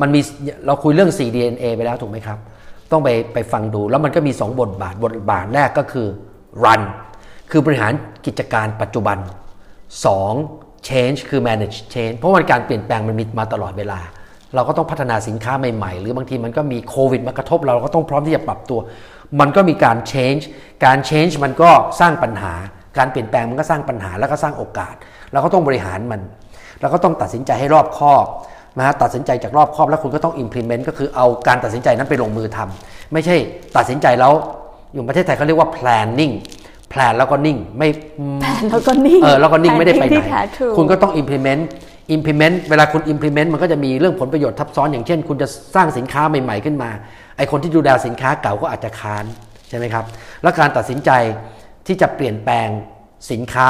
[0.00, 0.20] มันมี
[0.66, 2.38] เราคุยเรื่อง 4DNA ไปแล้วถูกไหมครับ
[2.90, 6.06] ต้องไปไปฟังดูแล้วมันก็มี 2 บทบาท บทบาทแรกก็คือ
[6.64, 6.82] run
[7.50, 7.92] คือบริหาร
[8.26, 9.18] กิจการปัจจุบัน
[10.02, 14.00] 2 change คือ manage change เพราะว่าการเปลี่ยนแปลงมันมีมาตลอดเวลา
[14.54, 18.80] เราก็ต้องพัฒนาสินค้าใหม่ๆ หรือบางทีมันก็มีโควิดมากระทบเราเราก็ต้องพร้อมที่จะปรับตัว
[19.40, 20.42] มันก็มีการ change
[20.84, 22.52] การ change มันก็สร้างปัญหา
[22.98, 24.94] การเปลี่ยนแปลงมันก็สร้างปัญหาแล้วก็สร้างโอกาส
[25.32, 26.20] เราก็ต้องบริหารมัน
[26.80, 28.26] เราก็ต้องตัดสินใจให้รอบคอบ
[28.78, 33.36] นะฮะตัดสินใจจากรอบคอบแล้วคุณก็ต้อง implement ก็คือเอาการตัดสินใจนั้นไปลงมือทำไม่ใช่
[33.76, 34.32] ตัดสินใจแล้ว
[34.92, 36.32] อยู่ประเทศไทยเขาเรียกว่า planning
[36.90, 37.88] แพลนแล้วก็นิ่งไม่
[38.42, 41.62] แผนแล้วก็นิ่งเออแล้วก็นิ่งไม่ได้ไปไหที่นแท้ทรูคุณก็ต้อง implement
[42.16, 46.90] implement เวลาคุณ implement มันก็จะมีเรื่องผลประโยชน์ทับซ้อน อย่างเช่น คุณจะสร้างสินค้าใหม่ ๆ ขึ้นมา
[47.36, 49.24] ไอคนที่ดูแลสินค้าเก่าก็อาจจะค้าน
[49.68, 50.04] ใช่ไหมครับ
[50.42, 51.10] แล้วการตัดสินใจ
[51.86, 52.68] ที่จะเปลี่ยนแปลง
[53.30, 53.68] สินค้า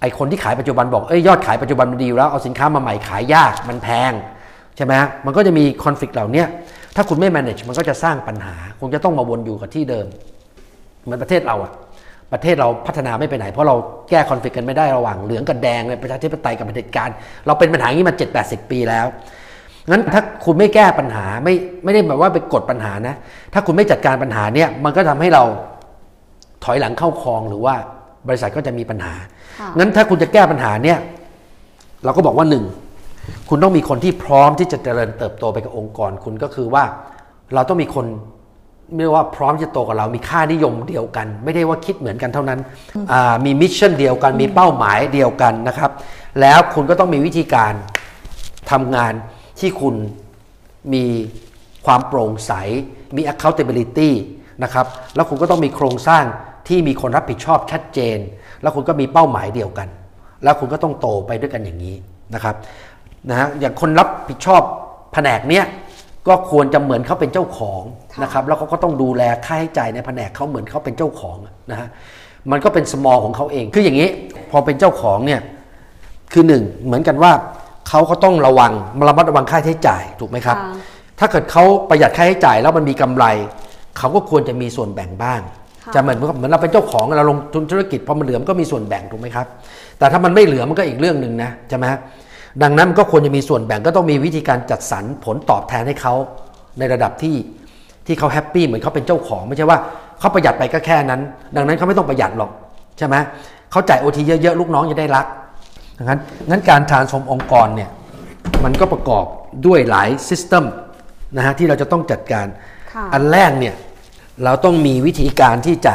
[0.00, 4.12] ไอคนที่ขายปัจจุบันบอก เอ้ยยอดขายปัจจุบันมันดีแล้วเอาสินค้ามาใหม่ขายยากมันแพง
[4.76, 6.44] ใช่ไหมฮะมันก็จะมีคอนฟ lict เหล่านี้
[6.96, 10.06] ถ้าคุณไม่ manage มันก็จะสร้างปัญหาคงจะต้องมาวนอยู่กับที่เดิม
[11.04, 11.72] เหมือนประเทศเราอะ
[12.32, 13.76] ประเทศเราพัฒนาไม่ไปไหน เพราะเรา
[14.10, 17.08] แก้คอนฟ lict กันไม่ได้ระหว่างเหลืองกับแดงเลยประชาธิปไตยกับเผด็จการ
[17.46, 19.06] เราเป็นปัญหาอย่างนี้มา 7 8 0 ปีแล้ว
[19.90, 23.14] งั้นถ้าคุณไม่แก้ปัญหาไม่ไม่ได้แบบว่าไปกดปัญหานะ
[23.52, 25.44] ถ้าคุณไม่จัดการปัญหาเนี่ยมันก็ทำให้เรา
[26.64, 27.74] ถอยหลังเข้าคลองหรือว่า
[28.28, 29.14] บริษัทก็จะมีปัญหา
[29.58, 30.98] ค่ะงั้นถ้าคุณจะแก้ปัญหาเนี่ย
[32.04, 32.64] เราก็บอกว่าหนึ่ง
[33.48, 36.84] คุณต้องมีคนที่พร้อมที่จะเจริญเติบโตไปกับองค์กร คุณก็คือว่า
[37.54, 38.06] เราต้องมีคน
[38.96, 42.60] ไม่ว่าพร้อมจะโตกับเรา มีค่านิยมเดียวกัน ไม่ได้ว่าคิดเหมือนกันเท่านั้น
[43.12, 45.90] อ่ามี mission เดียวกัน มีเป้าหมายเดียวกันนะครับ
[46.40, 47.72] แล้วคุณก็ต้องมีวิธีการ
[48.70, 49.12] ทำงาน
[49.60, 49.94] ที่คุณ
[50.94, 51.04] มี
[51.86, 52.52] ความโปร่งใส
[53.16, 54.10] มี accountability
[54.62, 56.24] นะครับ แล้วคุณก็ต้องมีโครงสร้าง
[56.68, 58.18] ที่มีคนรับผิดชอบชัดเจน
[58.62, 59.88] แล้วคุณก็มีเป้าหมายเดียวกัน
[60.44, 61.94] แล้วคุณก็ต้องโตไปด้วยกันอย่างนี้
[62.34, 62.54] นะครับ
[63.28, 64.62] นะฮะ อย่างคนรับผิดชอบ
[65.12, 65.64] แผนกเนี้ย
[66.28, 67.82] ก็ควรจะเหมือนเขาเป็นเจ้าของ
[68.22, 71.36] นะครับแล้วเขาก็ต้องดูแลค่าใช้จ่ายในแผนกเขาเหมือนเขาเป็นเจ้าของ
[71.70, 71.88] นะฮะ
[72.50, 74.08] มันก็เป็น small ของเขาเองคืออย่างนี้
[74.50, 75.40] พอเป็นเจ้าของเนี่ย
[76.32, 77.32] คือหนึ่งเหมือนกันว่า
[77.88, 78.72] เขาก็ต้องระวัง
[79.08, 80.74] ระมัดระวังค่าใช้จ่ายถูกไหมครับค่ะ
[81.18, 83.24] ถ้าเกิดเขาประหยัดค่าใช้จ่ายแล้วมันมีกำไร
[83.98, 85.40] เขาก็ควรจะมีส่วนแบ่งบ้าง
[85.84, 89.46] ค่ะจะเหมือนเหมือนเราเป็นเจ้าของเราลงทุนธุรกิจพอมันเหลือมันก็มีส่วนแบ่งถูกไหมครับ
[89.98, 91.98] แต่ถ้ามันไม่เหลือมันก็อีกเรื่องหนึ่งนะใช่ไหมฮะ
[92.62, 96.14] ดังนั้นมันก็ควรจะมีส่วนแบ่งก็ต้องมีวิธีการจัดสรรผลตอบแทนให้เขา
[96.78, 97.34] ในระดับที่
[98.08, 99.78] ที่เขาแฮปปี้เหมือนเขาเป็นเจ้าของ ไม่ใช่ว่า
[100.18, 101.20] เขาประหยัดไปก็แค่นั้น
[101.56, 102.50] ดังนั้นเขาไม่ต้องประหยัดหรอก
[102.98, 103.16] ใช่ไหม
[103.70, 105.26] เขาจ่ายโอทีเยอะๆลูกน้องจะได้รัก
[106.04, 107.90] งั้นงั้นการทานสมองค์กรเนี่ย
[108.64, 109.24] มันก็ประกอบ
[109.66, 110.64] ด้วยหลายซิสเต็ม
[111.36, 112.46] นะฮะที่เราจะต้องจัดการ
[112.92, 113.74] ค่ะอันแรกเนี่ย
[114.44, 115.94] เราต้องมีวิธีการที่จะ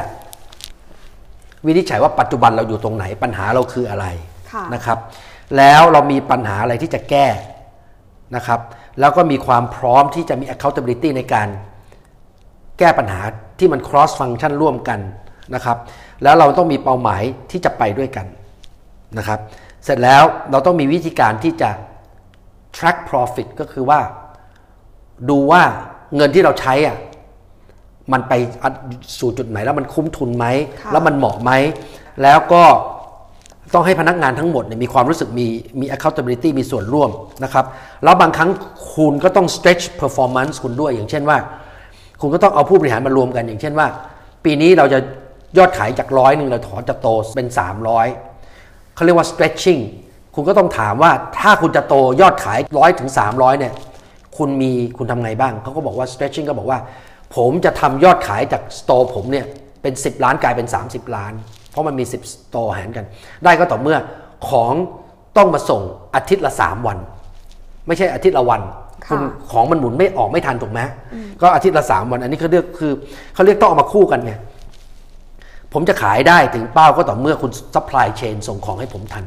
[1.65, 4.05] วินิจฉัยว่าปัจจุบันเราอยู่ตรงไหนปัญหาเราคืออะไร
[4.51, 4.97] ค่ะนะครับ
[5.57, 7.27] แล้วเรามีปัญหาอะไรที่จะแก้
[8.35, 8.59] นะครับ
[8.99, 11.47] แล้วก็มีความพร้อมที่จะมี accountability ในการ
[12.79, 13.21] แก้ปัญหา
[13.59, 14.99] ที่มัน cross function ร่วมกัน
[15.55, 15.77] นะครับ
[16.23, 18.25] แล้วเราต้องมีเป้าหมายที่จะไปด้วยกัน
[19.17, 19.39] นะครับ
[19.83, 21.69] เสร็จแล้วเราต้องมีวิธีการที่จะ
[22.75, 23.99] track profit ก็คือว่า
[25.29, 25.61] ดูว่า
[26.15, 26.97] เงินที่เราใช้อะ
[28.13, 28.33] มันไป
[29.19, 30.45] สู่จุดไหนแล้วมันคุ้มทุนไหม
[30.81, 31.51] ค่ะแล้วมันเหมาะไหม
[32.23, 32.63] แล้วก็
[33.73, 35.47] ต้องให้พนักงานทั้งหมดเนี่ยมีความรู้สึกมี
[35.79, 37.09] มี accountability มีส่วนร่วม
[37.43, 37.65] นะครับ
[38.03, 38.49] แล้วบางครั้ง
[38.93, 41.37] คุณก็ต้อง stretch performance คุณด้วยอย่างเช่นว่า
[42.21, 43.87] คุณก็ต้องเอาผู้บริหารมารวมกันอย่างเช่นว่า
[44.43, 44.99] ปีนี้เราจะ
[45.57, 47.47] ยอดขายจากร้อยหนึ่งเราถอนจะโตเป็น
[48.21, 49.81] 300เขาเรียกว่า stretching
[50.35, 53.73] คุณก็ต้องถามว่าถ้าคุณจะโตยอดขายร้อยถึง300เนี่ย
[54.37, 56.79] คุณมีคุณทำไงบ้าง เขาก็บอกว่า stretching ก็บอกว่า
[57.35, 59.45] ผมจะทำยอดขายจากสโตร์ผมเนี่ย
[59.81, 61.33] เป็น 10 ล้านกลายเป็น 30 ล้าน
[61.71, 63.05] เพราะมันมี 10 สโตร์แหนกัน
[63.43, 63.97] ได้ก็ต่อเมื่อ
[64.49, 64.73] ของ
[65.37, 65.81] ต้องมาส่ง
[66.15, 66.97] อาทิตย์ละ 3 วัน
[67.87, 68.61] ไม่ใช่อาทิตย์ละวัน
[69.07, 70.81] ค่ะคุณของมันหมุนไม่ออกไม่ทันถูกไหม
[71.41, 72.91] ก็อาทิตย์ละ3วัน อันนี้เขาเรียกคือ
[73.33, 74.33] เขาเรียกต้องเอามาคู่กันไง
[75.73, 79.25] ผมจะขายได้ถึงเป้าก็ต่อเมื่อคุณ supply chain ส่งของให้ผมทัน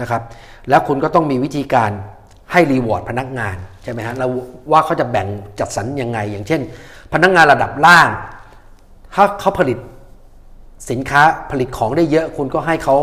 [0.00, 0.22] นะครับ
[0.68, 1.90] แล้วคุณก็ต้องมีวิธีการ
[2.52, 4.30] ให้รีวอร์ดพนักงานใช่ไหมฮะแล้ว
[4.72, 6.60] ว่าเขาจะแบ่งจัดสรรยังไง อย่างเช่น
[7.12, 8.08] พนักงานระดับล่าง
[9.14, 9.78] ถ้าเขาผลิต
[10.90, 12.96] สินค้าผลิตของได้เยอะ คุณก็ให้เขา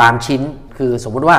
[0.00, 0.42] ตามชิ้น
[0.78, 1.38] คือสมมุติว่า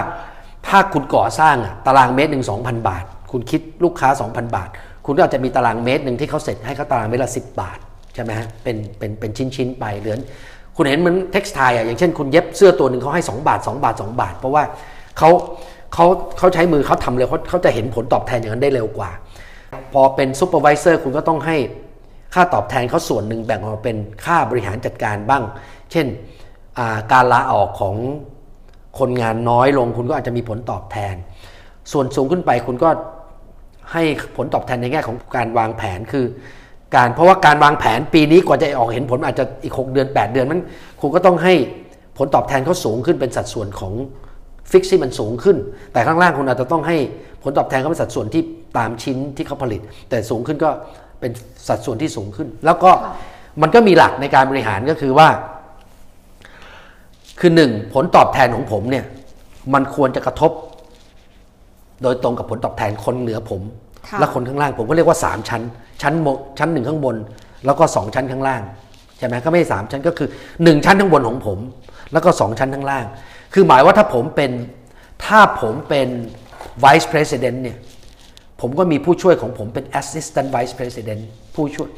[0.68, 3.04] ถ้าคุณก่อสร้างอะตารางเมตรหนึ่งสองพันบาท
[3.34, 4.70] คุณคิดลูกค้า 2,000 บาท
[5.06, 7.78] คุณก็อาจจะมีตารางเมตรหนึ่งที่เขาเสร็จให้เขาตารางเมตรละสิบาท
[8.14, 10.20] ใช่ไหมฮะเป็นเป็นเป็นชิ้นชิ้นไปเหลือน
[10.76, 14.64] คุณเห็นเหมือนเท็กซ์ไทอะอย่างเช่นคุณเย็บเสื้อตัวหนึ่งเขาให้ 2 บาท 2 บาท 2 บาท เพราะว่า
[15.18, 15.30] เขา
[15.94, 16.06] เขา
[16.38, 19.12] เขาใช้มือเขาทำเร็วเขาเขาจะเห็นผลตอบแทนอย่างนั้นได้เร็วกว่า
[19.94, 21.56] พอเป็น supervisor คุณก็ต้องให้
[22.34, 25.44] ค่าตอบแทนเขาส่วนหนึ่งแบ่งออกเป็นค่าบริหารจัดการบ้าง
[25.92, 27.96] เช่นการลาออกของ
[29.00, 31.16] คนงานน้อยลง คุณก็อาจจะมีผลตอบแทน
[31.92, 32.90] ส่วนสูงขึ้นไปคุณก็
[33.94, 34.04] ให้
[34.36, 36.26] ผลตอบแทนในแง่ของการวางแผนคือ
[36.96, 40.62] การเพราะว่าการวางแผนปีนี้กว่าจะออกเห็นผลอาจจะอีก 6 เดือน 8 เดือนมัน
[41.02, 41.54] คุณก็ต้องให้
[42.18, 43.94] ผลตอบแทนเขาสูงขึ้นเป็นสัดส่วนของ
[44.72, 45.58] ฟิกซี่มันสูงขึ้น
[45.94, 46.98] แต่ข้างล่างคุณอาจจะต้องให้
[47.44, 48.44] ผลตอบแทนเขาเป็นสัดส่วนที่
[48.78, 50.70] ตามชิ้นที่เขาผลิต แต่สูงขึ้นก็
[51.20, 51.32] เป็น
[51.68, 52.92] สัดส่วนที่สูงขึ้น แล้วก็
[53.62, 55.28] มันก็มีหลักในการบริหารก็คือว่า
[57.40, 59.06] คือหนึ่งผลตอบแทนของผมเนี่ย
[59.74, 60.52] มันควรจะกระทบ
[62.04, 63.62] โดยตรงกับผลตอบแทนคนเหนือผม
[64.20, 65.62] และคนข้างล่างผมก็เรียกว่า 3 ชั้น
[66.02, 66.14] ชั้น
[66.60, 67.16] ชั้นหนึ่งข้างบน
[67.66, 68.62] แล้วก็ 2 ชั้นข้างล่าง
[69.18, 71.60] ใช่ไหมก็ไม่ใช่สามชั้นก็คือ 1 ชั้นข้างบนของผม
[72.14, 73.06] แล้วก็ 2 ชั้นข้างล่าง
[73.54, 74.52] คือหมายว่าถ้าผมเป็น
[75.26, 76.08] ถ้าผมเป็น
[76.84, 77.78] vice president เนี่ย
[78.62, 81.22] ผมก็มีผู้ช่วยของผมเป็น assistant vice president
[81.56, 81.90] ผู้ช่วย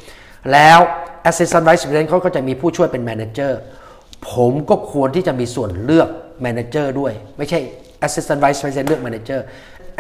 [0.52, 0.80] แล้ว
[1.30, 3.54] assistant vice president เขาก็จะมีผู้ช่วยเป็น manager
[4.32, 6.10] ผมก็ควรที่จะมีส่วนเลือก
[6.46, 7.60] manager ด้วย ไม่ใช่
[8.06, 9.40] assistant vice president เลือก manager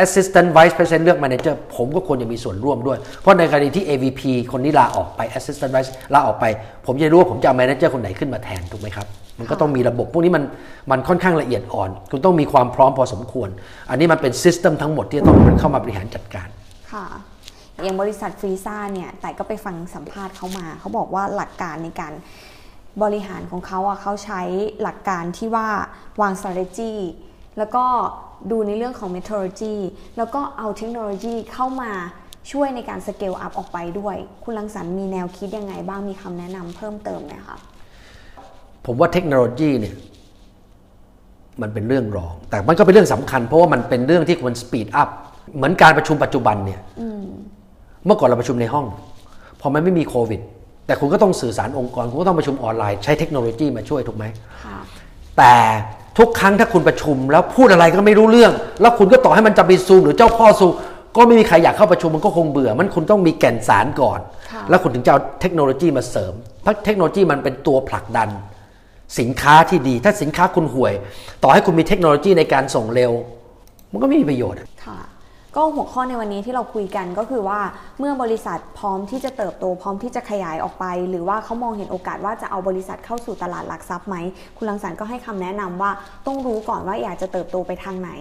[0.04, 6.46] assistant vice president เลือก manager ผมก็ควรจะมีส่วนร่วมด้วย เพราะในกรณีที่ AVP คนนี้ลาออกไป assistant vice ลาออกไป
[6.86, 9.08] ผมจะรู้ว่าผมจะเอา manager คนไหนขึ้นมาแทนถูกไหมครับ
[9.40, 10.44] มันก็ต้องมีระบบ พวกนี้มัน
[10.92, 13.50] มันค่อนข้างละเอียดอ่อน คุณต้องมีความพร้อมพอสมควร
[13.90, 16.48] อันนี้มันเป็น system ทั้งหมดที่ต้องเข้ามาบริหารจัดการ
[16.92, 17.06] ค่ะ
[17.84, 22.14] อย่างบริษัทฟรีซ่าเนี่ยแต่ก็ไปฟังสัมภาษณ์เขามา เขาบอกว่าหลักการในการ
[23.04, 24.42] บริหารของเขาอะเขาใช้
[24.82, 25.68] หลักการที่ว่า
[26.22, 26.94] วาง strategy
[27.58, 27.86] แล้วก็
[28.52, 29.76] ดูในเรื่องของ methodology
[30.18, 31.92] แล้วก็เอาเทคโนโลยีเข้ามา
[32.52, 37.58] ช่วยในการ scale up ออกไปด้วย คุณลังสรรค์มีแนวคิดยังไงบ้างมีคำแนะนำเพิ่มเติมไหมคะ
[38.86, 39.96] ผมว่าเทคโนโลยีเนี่ย
[41.62, 45.10] มันเป็นเรื่องรอง แต่มันก็เป็นเรื่องสำคัญ เพราะว่ามันเป็นเรื่องที่ควรสปีดอัพ
[45.56, 46.82] เหมือนการประชุมปัจจุบันเนี่ย
[48.06, 48.86] เมื่อก่อนเราประชุมในห้อง
[49.62, 50.42] พอมันไม่มีโควิด
[50.86, 54.26] แต่คุณก็ต้องสื่อสารองค์กร คุณก็ต้องประชุมออนไลน์ใช้เทคโนโลยีมาช่วยถูกไหม
[54.64, 54.78] ค่ะ
[55.38, 55.54] แต่
[56.18, 58.52] ทุกครั้งถ้าคุณประชุม แล้วพูดอะไรก็ไม่รู้เรื่อง
[58.82, 60.72] แล้วคุณก็ต่อให้มันจะมีซูมหรือเจ้าพ่อซูม
[61.18, 64.20] ก็ไม่มีใครอยากเข้าประชุมมันก็คงเบื่อ มันคุณต้องมีแก่นสารก่อน
[64.52, 68.30] ค่ะแล้วคุณถึงจะเอาเทคโนโลยีมาเสริม เพราะเทคโนโลยีมันเป็นตัวผลักดัน
[69.20, 70.94] สินค้าที่ดี ถ้าสินค้าคุณห่วย
[71.44, 73.12] ต่อให้คุณมีเทคโนโลยีในการส่งเร็ว
[73.92, 75.00] มันก็ไม่มีประโยชน์อะค่ะ
[75.58, 77.60] ก็หัวข้อในวันนี้ที่เราคุยกันก็คือว่า
[78.00, 84.16] เมื่อบริษัทพร้อมที่จะเติบโตพร้อมที่จะขยายออกไป หรือว่าเขามองเห็นโอกาสว่าจะเอาบริษัทเข้าสู่ตลาดหลักทรัพย์ไหม
[84.58, 85.92] คุณลังสรรค์ก็ให้คำแนะนำว่า
[86.28, 88.12] ต้องรู้ก่อนว่าอยากจะเติบโตไปทางไหน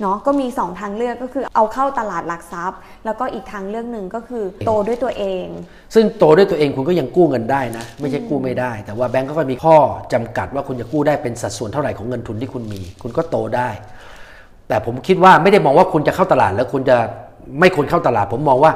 [0.00, 5.46] เนาะก็มี 2 ทางเลือกก็คือเอาเข้าตลาดหลักทรัพย์ แล้วก็อีกทางเลือกหนึ่งก็คือโตด้วยตัวเอง
[5.94, 9.76] ซึ่งโตด้วยตัวเองคุณก็ยังกู้เงินได้นะ ไม่ใช่กู้ไม่ได้ แต่ว่าแบงก์ก็มีข้อ
[10.12, 13.68] จำกัดว่าคุณจะกู้ได้เป็นสัดส่วนเท่าไหร่ของเงินทุนที่คุณมี คุณก็โตได้
[14.68, 16.96] แต่ผมคิดว่าไม่ได้มองว่าคุณจะเข้าตลาด แล้วคุณจะ
[17.60, 18.72] ไม่ควรเข้าตลาด ผมมองว่า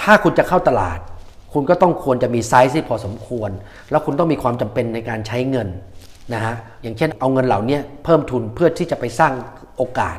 [0.00, 0.98] ถ้าคุณจะเข้าตลาด
[1.52, 3.50] คุณก็ต้องควรจะมีไซส์ที่พอสมควร
[3.90, 5.68] แล้วคุณต้องมีความจำเป็นในการใช้เงิน
[6.34, 9.32] นะฮะอย่างเช่นเอาเงินเหล่านี้เพิ่มทุนเพื่อที่จะไปสร้าง
[9.76, 10.18] โอกาส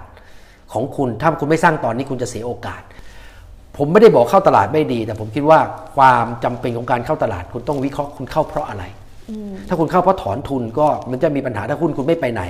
[0.74, 2.82] ของคุณถ้าคุณไม่สร้างตอนนี้คุณจะเสียโอกาส
[3.78, 5.60] ผมไม่ได้บอกเข้าตลาดไม่ดี แต่ผมคิดว่า
[5.96, 8.84] ความจำเป็นของการเข้าตลาด คุณต้องวิเคราะห์คุณเข้าเพราะอะไร
[9.68, 12.44] ถ้าคุณเข้าเพราะถอนทุนก็มันจะมีปัญหาถ้าหุ้นคุณไม่ไปไหน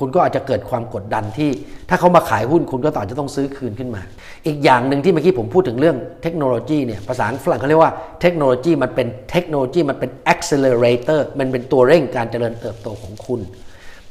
[0.00, 1.50] คุณก็อาจจะเกิดความกดดันที่
[1.88, 4.02] ถ้าเขามาขายหุ้นคุณก็อาจจะต้องซื้อคืนขึ้นมา
[4.46, 13.40] อีกอย่างหนึ่งที่เมื่อกี้ผมพูดถึงเรื่องเทคโนโลยีเนี่ยภาษาฝรั่งเขาเรียกว่าเทคโนโลยีมันเป็นเทคโนโลยีมันเป็น accelerator มันเป็นตัวเร่งการเจริญเติบโตของคุณ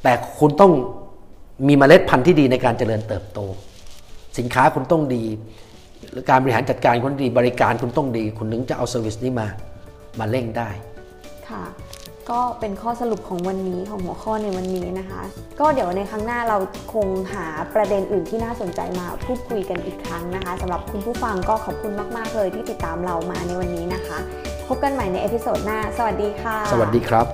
[0.03, 0.71] แต่คุณต้อง
[1.67, 3.39] มีเมล็ดพันธุ์ที่ดีในการเจริญเติบโต
[4.37, 5.23] สินค้าคุณต้องดี
[6.11, 9.47] หรือการบริหารจัดการคุณดีบริการคุณต้องดี คุณถึงจะเอา service นี้มา
[10.19, 10.69] มาเร่งได้
[11.49, 11.63] ค่ะ
[12.31, 15.21] ก็เป็นข้อสรุปของวันนี้ของหัวข้อในวันนี้นะคะ
[15.59, 16.57] ก็เดี๋ยวในครั้งหน้าเรา
[16.93, 24.17] คงหาประเด็นอื่นที่น่าสนใจมาพูดคุยกันอีกครั้งนะคะสำหรับคุณผู้ฟังก็ขอบคุณมากๆเลยที่ติดตามเรามาในวันนี้นะคะ
[24.67, 27.25] พบกันใหม่ใน episode หน้า สวัสดีค่ะ สวัสดีครับ